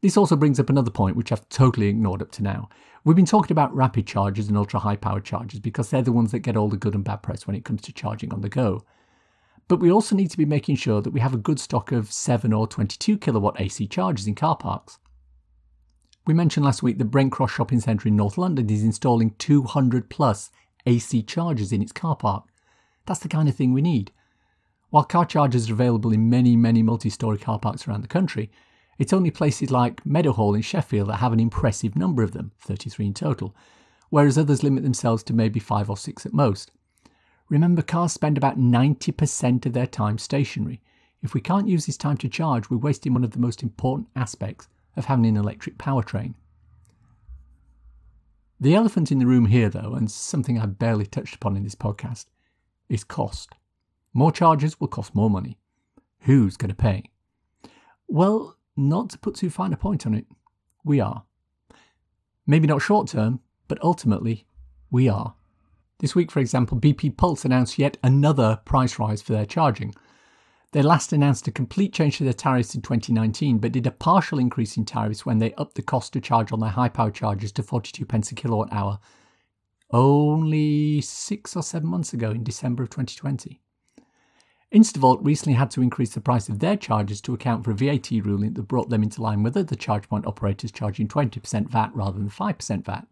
This 0.00 0.16
also 0.16 0.36
brings 0.36 0.60
up 0.60 0.70
another 0.70 0.90
point 0.90 1.16
which 1.16 1.32
I've 1.32 1.48
totally 1.48 1.88
ignored 1.88 2.22
up 2.22 2.30
to 2.32 2.42
now. 2.42 2.68
We've 3.04 3.16
been 3.16 3.26
talking 3.26 3.52
about 3.52 3.74
rapid 3.74 4.06
chargers 4.06 4.48
and 4.48 4.56
ultra 4.56 4.80
high 4.80 4.96
powered 4.96 5.24
chargers 5.24 5.60
because 5.60 5.90
they're 5.90 6.02
the 6.02 6.12
ones 6.12 6.30
that 6.30 6.38
get 6.38 6.56
all 6.56 6.68
the 6.68 6.76
good 6.76 6.94
and 6.94 7.04
bad 7.04 7.22
press 7.22 7.46
when 7.46 7.56
it 7.56 7.64
comes 7.64 7.82
to 7.82 7.92
charging 7.92 8.32
on 8.32 8.42
the 8.42 8.48
go. 8.48 8.84
But 9.70 9.78
we 9.78 9.92
also 9.92 10.16
need 10.16 10.32
to 10.32 10.36
be 10.36 10.46
making 10.46 10.74
sure 10.74 11.00
that 11.00 11.12
we 11.12 11.20
have 11.20 11.32
a 11.32 11.36
good 11.36 11.60
stock 11.60 11.92
of 11.92 12.10
7 12.10 12.52
or 12.52 12.66
22 12.66 13.16
kilowatt 13.18 13.60
AC 13.60 13.86
chargers 13.86 14.26
in 14.26 14.34
car 14.34 14.56
parks. 14.56 14.98
We 16.26 16.34
mentioned 16.34 16.66
last 16.66 16.82
week 16.82 16.98
that 16.98 17.12
Brent 17.12 17.30
Cross 17.30 17.52
Shopping 17.52 17.78
Centre 17.78 18.08
in 18.08 18.16
North 18.16 18.36
London 18.36 18.68
is 18.68 18.82
installing 18.82 19.30
200 19.38 20.10
plus 20.10 20.50
AC 20.86 21.22
chargers 21.22 21.70
in 21.70 21.82
its 21.82 21.92
car 21.92 22.16
park. 22.16 22.46
That's 23.06 23.20
the 23.20 23.28
kind 23.28 23.48
of 23.48 23.54
thing 23.54 23.72
we 23.72 23.80
need. 23.80 24.10
While 24.88 25.04
car 25.04 25.24
chargers 25.24 25.70
are 25.70 25.74
available 25.74 26.12
in 26.12 26.28
many, 26.28 26.56
many 26.56 26.82
multi 26.82 27.08
story 27.08 27.38
car 27.38 27.60
parks 27.60 27.86
around 27.86 28.00
the 28.00 28.08
country, 28.08 28.50
it's 28.98 29.12
only 29.12 29.30
places 29.30 29.70
like 29.70 30.04
Meadowhall 30.04 30.56
in 30.56 30.62
Sheffield 30.62 31.10
that 31.10 31.18
have 31.18 31.32
an 31.32 31.38
impressive 31.38 31.94
number 31.94 32.24
of 32.24 32.32
them, 32.32 32.50
33 32.58 33.06
in 33.06 33.14
total, 33.14 33.54
whereas 34.08 34.36
others 34.36 34.64
limit 34.64 34.82
themselves 34.82 35.22
to 35.22 35.32
maybe 35.32 35.60
5 35.60 35.88
or 35.88 35.96
6 35.96 36.26
at 36.26 36.32
most. 36.32 36.72
Remember, 37.50 37.82
cars 37.82 38.12
spend 38.12 38.38
about 38.38 38.58
90% 38.58 39.66
of 39.66 39.72
their 39.72 39.86
time 39.86 40.18
stationary. 40.18 40.80
If 41.20 41.34
we 41.34 41.40
can't 41.40 41.68
use 41.68 41.84
this 41.84 41.96
time 41.96 42.16
to 42.18 42.28
charge, 42.28 42.70
we're 42.70 42.78
wasting 42.78 43.12
one 43.12 43.24
of 43.24 43.32
the 43.32 43.40
most 43.40 43.62
important 43.62 44.08
aspects 44.14 44.68
of 44.96 45.06
having 45.06 45.26
an 45.26 45.36
electric 45.36 45.76
powertrain. 45.76 46.34
The 48.60 48.74
elephant 48.74 49.10
in 49.10 49.18
the 49.18 49.26
room 49.26 49.46
here, 49.46 49.68
though, 49.68 49.94
and 49.94 50.10
something 50.10 50.58
I've 50.58 50.78
barely 50.78 51.06
touched 51.06 51.34
upon 51.34 51.56
in 51.56 51.64
this 51.64 51.74
podcast, 51.74 52.26
is 52.88 53.02
cost. 53.02 53.54
More 54.14 54.30
chargers 54.30 54.78
will 54.78 54.88
cost 54.88 55.14
more 55.14 55.30
money. 55.30 55.58
Who's 56.20 56.56
going 56.56 56.70
to 56.70 56.76
pay? 56.76 57.04
Well, 58.06 58.56
not 58.76 59.10
to 59.10 59.18
put 59.18 59.34
too 59.34 59.50
fine 59.50 59.72
a 59.72 59.76
point 59.76 60.06
on 60.06 60.14
it, 60.14 60.26
we 60.84 61.00
are. 61.00 61.24
Maybe 62.46 62.68
not 62.68 62.82
short 62.82 63.08
term, 63.08 63.40
but 63.66 63.82
ultimately, 63.82 64.46
we 64.90 65.08
are. 65.08 65.34
This 66.00 66.14
week, 66.14 66.30
for 66.30 66.40
example, 66.40 66.78
BP 66.78 67.16
Pulse 67.16 67.44
announced 67.44 67.78
yet 67.78 67.98
another 68.02 68.60
price 68.64 68.98
rise 68.98 69.22
for 69.22 69.32
their 69.32 69.46
charging. 69.46 69.94
They 70.72 70.82
last 70.82 71.12
announced 71.12 71.46
a 71.46 71.52
complete 71.52 71.92
change 71.92 72.18
to 72.18 72.24
their 72.24 72.32
tariffs 72.32 72.74
in 72.74 72.82
2019, 72.82 73.58
but 73.58 73.72
did 73.72 73.86
a 73.86 73.90
partial 73.90 74.38
increase 74.38 74.76
in 74.76 74.84
tariffs 74.84 75.26
when 75.26 75.38
they 75.38 75.52
upped 75.54 75.74
the 75.74 75.82
cost 75.82 76.12
to 76.14 76.20
charge 76.20 76.52
on 76.52 76.60
their 76.60 76.70
high 76.70 76.88
power 76.88 77.10
chargers 77.10 77.52
to 77.52 77.62
42 77.62 78.04
pence 78.06 78.32
a 78.32 78.34
kilowatt 78.34 78.72
hour 78.72 78.98
only 79.92 81.00
six 81.00 81.56
or 81.56 81.62
seven 81.62 81.88
months 81.88 82.12
ago 82.12 82.30
in 82.30 82.44
December 82.44 82.82
of 82.82 82.90
2020. 82.90 83.60
Instavolt 84.74 85.18
recently 85.24 85.54
had 85.54 85.70
to 85.72 85.82
increase 85.82 86.14
the 86.14 86.20
price 86.20 86.48
of 86.48 86.60
their 86.60 86.76
charges 86.76 87.20
to 87.20 87.34
account 87.34 87.64
for 87.64 87.72
a 87.72 87.74
VAT 87.74 88.10
ruling 88.22 88.54
that 88.54 88.62
brought 88.68 88.88
them 88.88 89.02
into 89.02 89.20
line 89.20 89.42
with 89.42 89.56
other 89.56 89.74
charge 89.74 90.08
point 90.08 90.26
operators 90.26 90.70
charging 90.70 91.08
20% 91.08 91.68
VAT 91.68 91.90
rather 91.92 92.18
than 92.18 92.30
5% 92.30 92.84
VAT. 92.84 93.06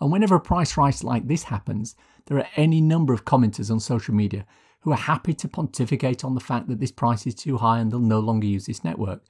And 0.00 0.10
whenever 0.10 0.34
a 0.34 0.40
price 0.40 0.76
rise 0.76 1.04
like 1.04 1.28
this 1.28 1.44
happens, 1.44 1.94
there 2.26 2.38
are 2.38 2.48
any 2.56 2.80
number 2.80 3.12
of 3.12 3.24
commenters 3.24 3.70
on 3.70 3.80
social 3.80 4.14
media 4.14 4.46
who 4.80 4.92
are 4.92 4.96
happy 4.96 5.34
to 5.34 5.48
pontificate 5.48 6.24
on 6.24 6.34
the 6.34 6.40
fact 6.40 6.68
that 6.68 6.80
this 6.80 6.92
price 6.92 7.26
is 7.26 7.34
too 7.34 7.58
high 7.58 7.80
and 7.80 7.92
they'll 7.92 8.00
no 8.00 8.20
longer 8.20 8.46
use 8.46 8.66
this 8.66 8.82
network. 8.82 9.22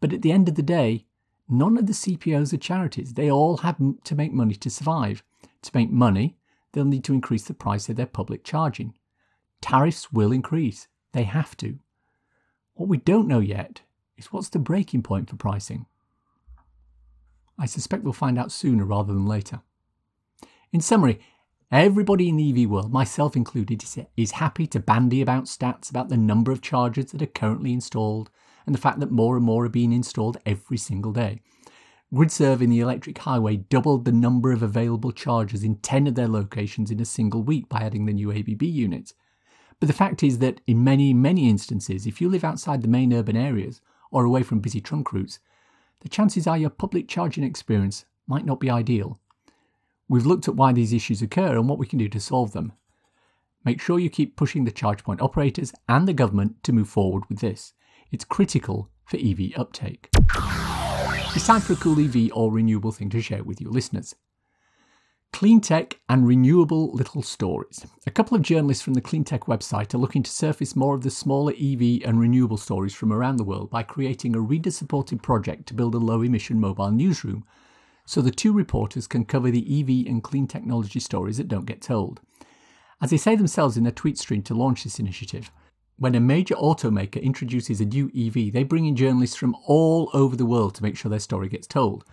But 0.00 0.12
at 0.12 0.22
the 0.22 0.30
end 0.30 0.48
of 0.48 0.54
the 0.54 0.62
day, 0.62 1.06
none 1.48 1.76
of 1.76 1.86
the 1.86 1.92
CPOs 1.92 2.52
are 2.52 2.58
charities. 2.58 3.14
They 3.14 3.30
all 3.30 3.58
have 3.58 3.78
to 4.04 4.14
make 4.14 4.32
money 4.32 4.54
to 4.54 4.70
survive. 4.70 5.24
To 5.62 5.70
make 5.74 5.90
money, 5.90 6.36
they'll 6.72 6.84
need 6.84 7.04
to 7.04 7.14
increase 7.14 7.44
the 7.44 7.54
price 7.54 7.88
of 7.88 7.96
their 7.96 8.06
public 8.06 8.44
charging. 8.44 8.94
Tariffs 9.60 10.12
will 10.12 10.30
increase. 10.30 10.86
They 11.12 11.24
have 11.24 11.56
to. 11.56 11.78
What 12.74 12.88
we 12.88 12.98
don't 12.98 13.26
know 13.26 13.40
yet 13.40 13.80
is 14.16 14.32
what's 14.32 14.50
the 14.50 14.58
breaking 14.58 15.02
point 15.02 15.30
for 15.30 15.36
pricing. 15.36 15.86
I 17.58 17.66
suspect 17.66 18.04
we'll 18.04 18.12
find 18.12 18.38
out 18.38 18.52
sooner 18.52 18.84
rather 18.84 19.12
than 19.12 19.26
later. 19.26 19.62
In 20.72 20.80
summary, 20.80 21.20
everybody 21.70 22.28
in 22.28 22.36
the 22.36 22.64
EV 22.64 22.68
world, 22.68 22.92
myself 22.92 23.36
included, 23.36 23.84
is 24.16 24.30
happy 24.32 24.66
to 24.66 24.80
bandy 24.80 25.22
about 25.22 25.44
stats 25.44 25.88
about 25.88 26.08
the 26.08 26.16
number 26.16 26.50
of 26.50 26.60
chargers 26.60 27.12
that 27.12 27.22
are 27.22 27.26
currently 27.26 27.72
installed 27.72 28.30
and 28.66 28.74
the 28.74 28.80
fact 28.80 28.98
that 29.00 29.12
more 29.12 29.36
and 29.36 29.44
more 29.44 29.64
are 29.64 29.70
being 29.70 29.92
installed 29.92 30.38
every 30.44 30.76
single 30.76 31.12
day. 31.12 31.40
GridServe 32.12 32.60
in 32.60 32.70
the 32.70 32.80
electric 32.80 33.18
highway 33.18 33.56
doubled 33.56 34.04
the 34.04 34.12
number 34.12 34.52
of 34.52 34.62
available 34.62 35.12
chargers 35.12 35.62
in 35.62 35.76
10 35.76 36.08
of 36.08 36.14
their 36.16 36.28
locations 36.28 36.90
in 36.90 37.00
a 37.00 37.04
single 37.04 37.42
week 37.42 37.68
by 37.68 37.80
adding 37.80 38.06
the 38.06 38.12
new 38.12 38.32
ABB 38.32 38.62
units. 38.62 39.14
But 39.78 39.86
the 39.86 39.92
fact 39.92 40.22
is 40.22 40.38
that 40.38 40.60
in 40.66 40.82
many, 40.82 41.12
many 41.12 41.48
instances, 41.48 42.06
if 42.06 42.20
you 42.20 42.28
live 42.28 42.44
outside 42.44 42.82
the 42.82 42.88
main 42.88 43.12
urban 43.12 43.36
areas 43.36 43.80
or 44.10 44.24
away 44.24 44.42
from 44.42 44.60
busy 44.60 44.80
trunk 44.80 45.12
routes, 45.12 45.38
the 46.00 46.08
chances 46.08 46.46
are 46.46 46.58
your 46.58 46.70
public 46.70 47.08
charging 47.08 47.44
experience 47.44 48.04
might 48.26 48.44
not 48.44 48.60
be 48.60 48.70
ideal. 48.70 49.20
We've 50.08 50.26
looked 50.26 50.46
at 50.46 50.54
why 50.54 50.72
these 50.72 50.92
issues 50.92 51.20
occur 51.20 51.56
and 51.56 51.68
what 51.68 51.78
we 51.78 51.86
can 51.86 51.98
do 51.98 52.08
to 52.08 52.20
solve 52.20 52.52
them. 52.52 52.72
Make 53.64 53.80
sure 53.80 53.98
you 53.98 54.08
keep 54.08 54.36
pushing 54.36 54.64
the 54.64 54.70
charge 54.70 55.02
point 55.02 55.20
operators 55.20 55.72
and 55.88 56.06
the 56.06 56.12
government 56.12 56.62
to 56.62 56.72
move 56.72 56.88
forward 56.88 57.24
with 57.28 57.40
this. 57.40 57.72
It's 58.12 58.24
critical 58.24 58.88
for 59.04 59.16
EV 59.16 59.52
uptake. 59.56 60.08
It's 61.34 61.46
time 61.46 61.60
for 61.60 61.72
a 61.72 61.76
cool 61.76 61.98
EV 61.98 62.30
or 62.32 62.52
renewable 62.52 62.92
thing 62.92 63.10
to 63.10 63.20
share 63.20 63.42
with 63.42 63.60
your 63.60 63.72
listeners. 63.72 64.14
Clean 65.32 65.60
tech 65.60 65.98
and 66.08 66.26
renewable 66.26 66.92
little 66.92 67.20
stories. 67.20 67.84
A 68.06 68.10
couple 68.10 68.36
of 68.36 68.42
journalists 68.42 68.82
from 68.82 68.94
the 68.94 69.02
Cleantech 69.02 69.40
website 69.40 69.92
are 69.92 69.98
looking 69.98 70.22
to 70.22 70.30
surface 70.30 70.76
more 70.76 70.94
of 70.94 71.02
the 71.02 71.10
smaller 71.10 71.52
EV 71.52 72.02
and 72.04 72.20
renewable 72.20 72.56
stories 72.56 72.94
from 72.94 73.12
around 73.12 73.36
the 73.36 73.44
world 73.44 73.68
by 73.68 73.82
creating 73.82 74.36
a 74.36 74.40
reader 74.40 74.70
supported 74.70 75.22
project 75.22 75.66
to 75.66 75.74
build 75.74 75.94
a 75.94 75.98
low 75.98 76.22
emission 76.22 76.60
mobile 76.60 76.92
newsroom 76.92 77.44
so 78.06 78.22
the 78.22 78.30
two 78.30 78.52
reporters 78.52 79.06
can 79.06 79.24
cover 79.24 79.50
the 79.50 79.80
EV 79.80 80.10
and 80.10 80.22
clean 80.22 80.46
technology 80.46 81.00
stories 81.00 81.36
that 81.36 81.48
don't 81.48 81.66
get 81.66 81.82
told. 81.82 82.20
As 83.02 83.10
they 83.10 83.16
say 83.18 83.36
themselves 83.36 83.76
in 83.76 83.82
their 83.82 83.92
tweet 83.92 84.16
stream 84.16 84.42
to 84.44 84.54
launch 84.54 84.84
this 84.84 84.98
initiative, 84.98 85.50
when 85.98 86.14
a 86.14 86.20
major 86.20 86.54
automaker 86.54 87.20
introduces 87.20 87.80
a 87.80 87.84
new 87.84 88.10
EV, 88.16 88.52
they 88.52 88.62
bring 88.62 88.86
in 88.86 88.96
journalists 88.96 89.36
from 89.36 89.56
all 89.66 90.10
over 90.14 90.36
the 90.36 90.46
world 90.46 90.74
to 90.76 90.82
make 90.82 90.96
sure 90.96 91.10
their 91.10 91.18
story 91.18 91.48
gets 91.48 91.66
told. 91.66 92.04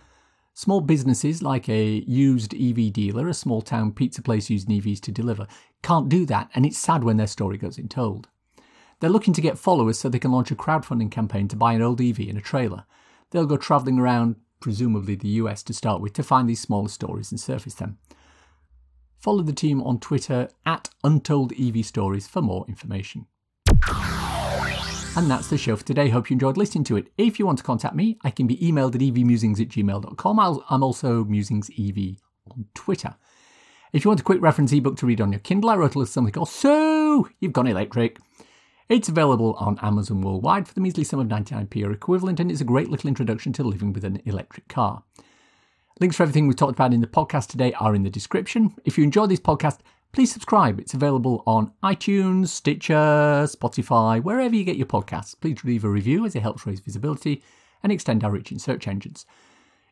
Small 0.52 0.80
businesses 0.80 1.42
like 1.42 1.68
a 1.68 2.02
used 2.06 2.54
EV 2.54 2.92
dealer, 2.92 3.28
a 3.28 3.34
small 3.34 3.60
town 3.60 3.92
pizza 3.92 4.22
place 4.22 4.50
using 4.50 4.70
EVs 4.70 5.00
to 5.00 5.12
deliver, 5.12 5.46
can't 5.82 6.08
do 6.08 6.24
that, 6.26 6.50
and 6.54 6.64
it's 6.64 6.78
sad 6.78 7.04
when 7.04 7.16
their 7.16 7.26
story 7.26 7.58
goes 7.58 7.78
untold. 7.78 8.28
They're 9.00 9.10
looking 9.10 9.34
to 9.34 9.40
get 9.40 9.58
followers 9.58 9.98
so 9.98 10.08
they 10.08 10.18
can 10.18 10.32
launch 10.32 10.50
a 10.50 10.56
crowdfunding 10.56 11.10
campaign 11.10 11.48
to 11.48 11.56
buy 11.56 11.72
an 11.72 11.82
old 11.82 12.00
EV 12.00 12.20
and 12.20 12.38
a 12.38 12.40
trailer. 12.40 12.84
They'll 13.30 13.46
go 13.46 13.56
travelling 13.56 13.98
around 13.98 14.36
presumably 14.64 15.14
the 15.14 15.28
US 15.40 15.62
to 15.64 15.74
start 15.74 16.00
with, 16.00 16.14
to 16.14 16.22
find 16.22 16.48
these 16.48 16.58
smaller 16.58 16.88
stories 16.88 17.30
and 17.30 17.38
surface 17.38 17.74
them. 17.74 17.98
Follow 19.18 19.42
the 19.42 19.52
team 19.52 19.82
on 19.82 20.00
Twitter 20.00 20.48
at 20.64 20.88
Untold 21.04 21.52
EV 21.60 21.84
Stories 21.84 22.26
for 22.26 22.40
more 22.40 22.64
information. 22.66 23.26
And 25.16 25.30
that's 25.30 25.48
the 25.48 25.58
show 25.58 25.76
for 25.76 25.84
today. 25.84 26.08
Hope 26.08 26.30
you 26.30 26.34
enjoyed 26.34 26.56
listening 26.56 26.84
to 26.84 26.96
it. 26.96 27.12
If 27.18 27.38
you 27.38 27.44
want 27.44 27.58
to 27.58 27.64
contact 27.64 27.94
me, 27.94 28.16
I 28.24 28.30
can 28.30 28.46
be 28.46 28.56
emailed 28.56 28.94
at 28.94 29.02
evmusings 29.02 29.60
at 29.60 29.68
gmail.com. 29.68 30.40
i 30.40 30.74
am 30.74 30.82
also 30.82 31.24
musingsev 31.24 32.16
on 32.50 32.64
Twitter. 32.72 33.16
If 33.92 34.02
you 34.02 34.08
want 34.08 34.20
a 34.20 34.24
quick 34.24 34.40
reference 34.40 34.72
ebook 34.72 34.96
to 34.96 35.06
read 35.06 35.20
on 35.20 35.30
your 35.30 35.40
Kindle, 35.40 35.68
I 35.68 35.76
wrote 35.76 35.94
a 35.94 35.98
little 35.98 36.06
something 36.06 36.32
called 36.32 36.48
So 36.48 37.28
You've 37.38 37.52
Gone 37.52 37.66
Electric. 37.66 38.18
It's 38.86 39.08
available 39.08 39.54
on 39.54 39.78
Amazon 39.80 40.20
worldwide 40.20 40.68
for 40.68 40.74
the 40.74 40.80
measly 40.82 41.04
sum 41.04 41.18
of 41.18 41.26
99p 41.26 41.82
or 41.86 41.92
equivalent, 41.92 42.38
and 42.38 42.50
it's 42.50 42.60
a 42.60 42.64
great 42.64 42.90
little 42.90 43.08
introduction 43.08 43.50
to 43.54 43.64
living 43.64 43.94
with 43.94 44.04
an 44.04 44.20
electric 44.26 44.68
car. 44.68 45.02
Links 46.00 46.16
for 46.16 46.24
everything 46.24 46.46
we've 46.46 46.56
talked 46.56 46.74
about 46.74 46.92
in 46.92 47.00
the 47.00 47.06
podcast 47.06 47.46
today 47.46 47.72
are 47.80 47.94
in 47.94 48.02
the 48.02 48.10
description. 48.10 48.74
If 48.84 48.98
you 48.98 49.04
enjoy 49.04 49.26
this 49.26 49.40
podcast, 49.40 49.78
please 50.12 50.30
subscribe. 50.30 50.78
It's 50.78 50.92
available 50.92 51.42
on 51.46 51.72
iTunes, 51.82 52.48
Stitcher, 52.48 53.46
Spotify, 53.46 54.22
wherever 54.22 54.54
you 54.54 54.64
get 54.64 54.76
your 54.76 54.86
podcasts. 54.86 55.34
Please 55.40 55.64
leave 55.64 55.84
a 55.84 55.88
review 55.88 56.26
as 56.26 56.36
it 56.36 56.42
helps 56.42 56.66
raise 56.66 56.80
visibility 56.80 57.42
and 57.82 57.90
extend 57.90 58.22
our 58.22 58.32
reach 58.32 58.52
in 58.52 58.58
search 58.58 58.86
engines. 58.86 59.24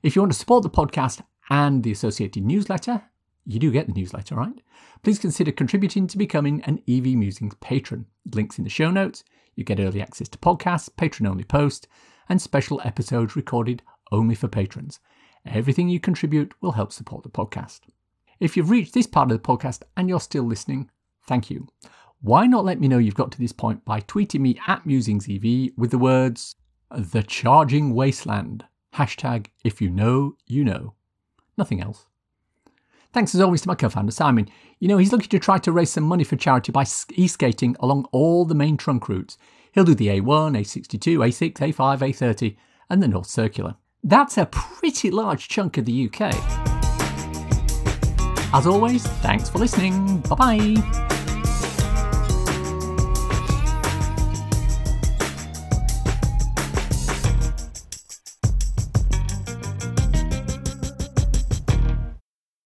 If 0.02 0.14
you 0.14 0.20
want 0.20 0.33
to 0.33 0.38
support 0.38 0.64
the 0.64 0.70
podcast 0.70 1.22
and 1.48 1.83
the 1.83 1.92
associated 1.92 2.44
newsletter, 2.44 3.05
you 3.44 3.59
do 3.59 3.70
get 3.70 3.87
the 3.87 3.92
newsletter, 3.92 4.35
right? 4.35 4.61
Please 5.02 5.18
consider 5.18 5.52
contributing 5.52 6.07
to 6.07 6.18
becoming 6.18 6.62
an 6.62 6.81
EV 6.88 7.16
Musings 7.16 7.55
patron. 7.61 8.07
Links 8.33 8.59
in 8.59 8.64
the 8.64 8.70
show 8.70 8.90
notes. 8.90 9.24
You 9.55 9.64
get 9.64 9.81
early 9.81 10.00
access 10.00 10.28
to 10.28 10.38
podcasts, 10.38 10.88
patron 10.96 11.26
only 11.26 11.44
posts, 11.44 11.87
and 12.28 12.40
special 12.40 12.81
episodes 12.85 13.37
recorded 13.37 13.83
only 14.11 14.35
for 14.35 14.48
patrons. 14.48 15.00
Everything 15.44 15.88
you 15.88 15.98
contribute 15.98 16.55
will 16.61 16.72
help 16.72 16.92
support 16.92 17.24
the 17.24 17.28
podcast. 17.28 17.81
If 18.38 18.57
you've 18.57 18.70
reached 18.70 18.94
this 18.94 19.07
part 19.07 19.31
of 19.31 19.37
the 19.37 19.46
podcast 19.46 19.83
and 19.96 20.09
you're 20.09 20.20
still 20.20 20.44
listening, 20.44 20.90
thank 21.26 21.50
you. 21.50 21.68
Why 22.20 22.46
not 22.46 22.64
let 22.64 22.81
me 22.81 22.87
know 22.87 22.98
you've 22.98 23.14
got 23.16 23.33
to 23.33 23.38
this 23.38 23.52
point 23.52 23.85
by 23.85 24.00
tweeting 24.00 24.40
me 24.40 24.59
at 24.68 24.85
MusingsEV 24.85 25.72
with 25.76 25.90
the 25.90 25.98
words, 25.98 26.55
The 26.96 27.22
Charging 27.22 27.94
Wasteland, 27.94 28.64
hashtag 28.94 29.46
if 29.64 29.83
you 29.83 29.90
know, 29.90 30.37
you 30.46 30.64
know. 30.64 30.94
Nothing 31.59 31.81
else. 31.81 32.07
Thanks 33.12 33.35
as 33.35 33.40
always 33.40 33.62
to 33.62 33.68
my 33.68 33.75
co 33.75 33.88
founder 33.88 34.12
Simon. 34.12 34.48
You 34.79 34.88
know, 34.88 34.98
he's 34.98 35.12
looking 35.12 35.29
to 35.29 35.38
try 35.38 35.59
to 35.59 35.72
raise 35.72 35.90
some 35.90 36.05
money 36.05 36.25
for 36.25 36.37
charity 36.37 36.72
by 36.72 36.85
e 37.12 37.29
skating 37.29 37.77
along 37.81 38.07
all 38.11 38.44
the 38.44 38.55
main 38.55 38.77
trunk 38.77 39.09
routes. 39.09 39.37
He'll 39.72 39.85
do 39.85 39.94
the 39.94 40.09
A1, 40.09 40.57
A62, 40.59 41.18
A6, 41.18 41.53
A5, 41.55 41.98
A30, 41.98 42.57
and 42.90 43.03
the 43.03 43.09
North 43.09 43.27
Circular. 43.27 43.77
That's 44.03 44.37
a 44.37 44.46
pretty 44.46 45.11
large 45.11 45.48
chunk 45.48 45.79
of 45.79 45.85
the 45.85 46.11
UK. 46.11 46.35
As 48.55 48.66
always, 48.66 49.07
thanks 49.07 49.48
for 49.48 49.59
listening. 49.59 50.18
Bye 50.20 50.37
bye. 50.37 51.09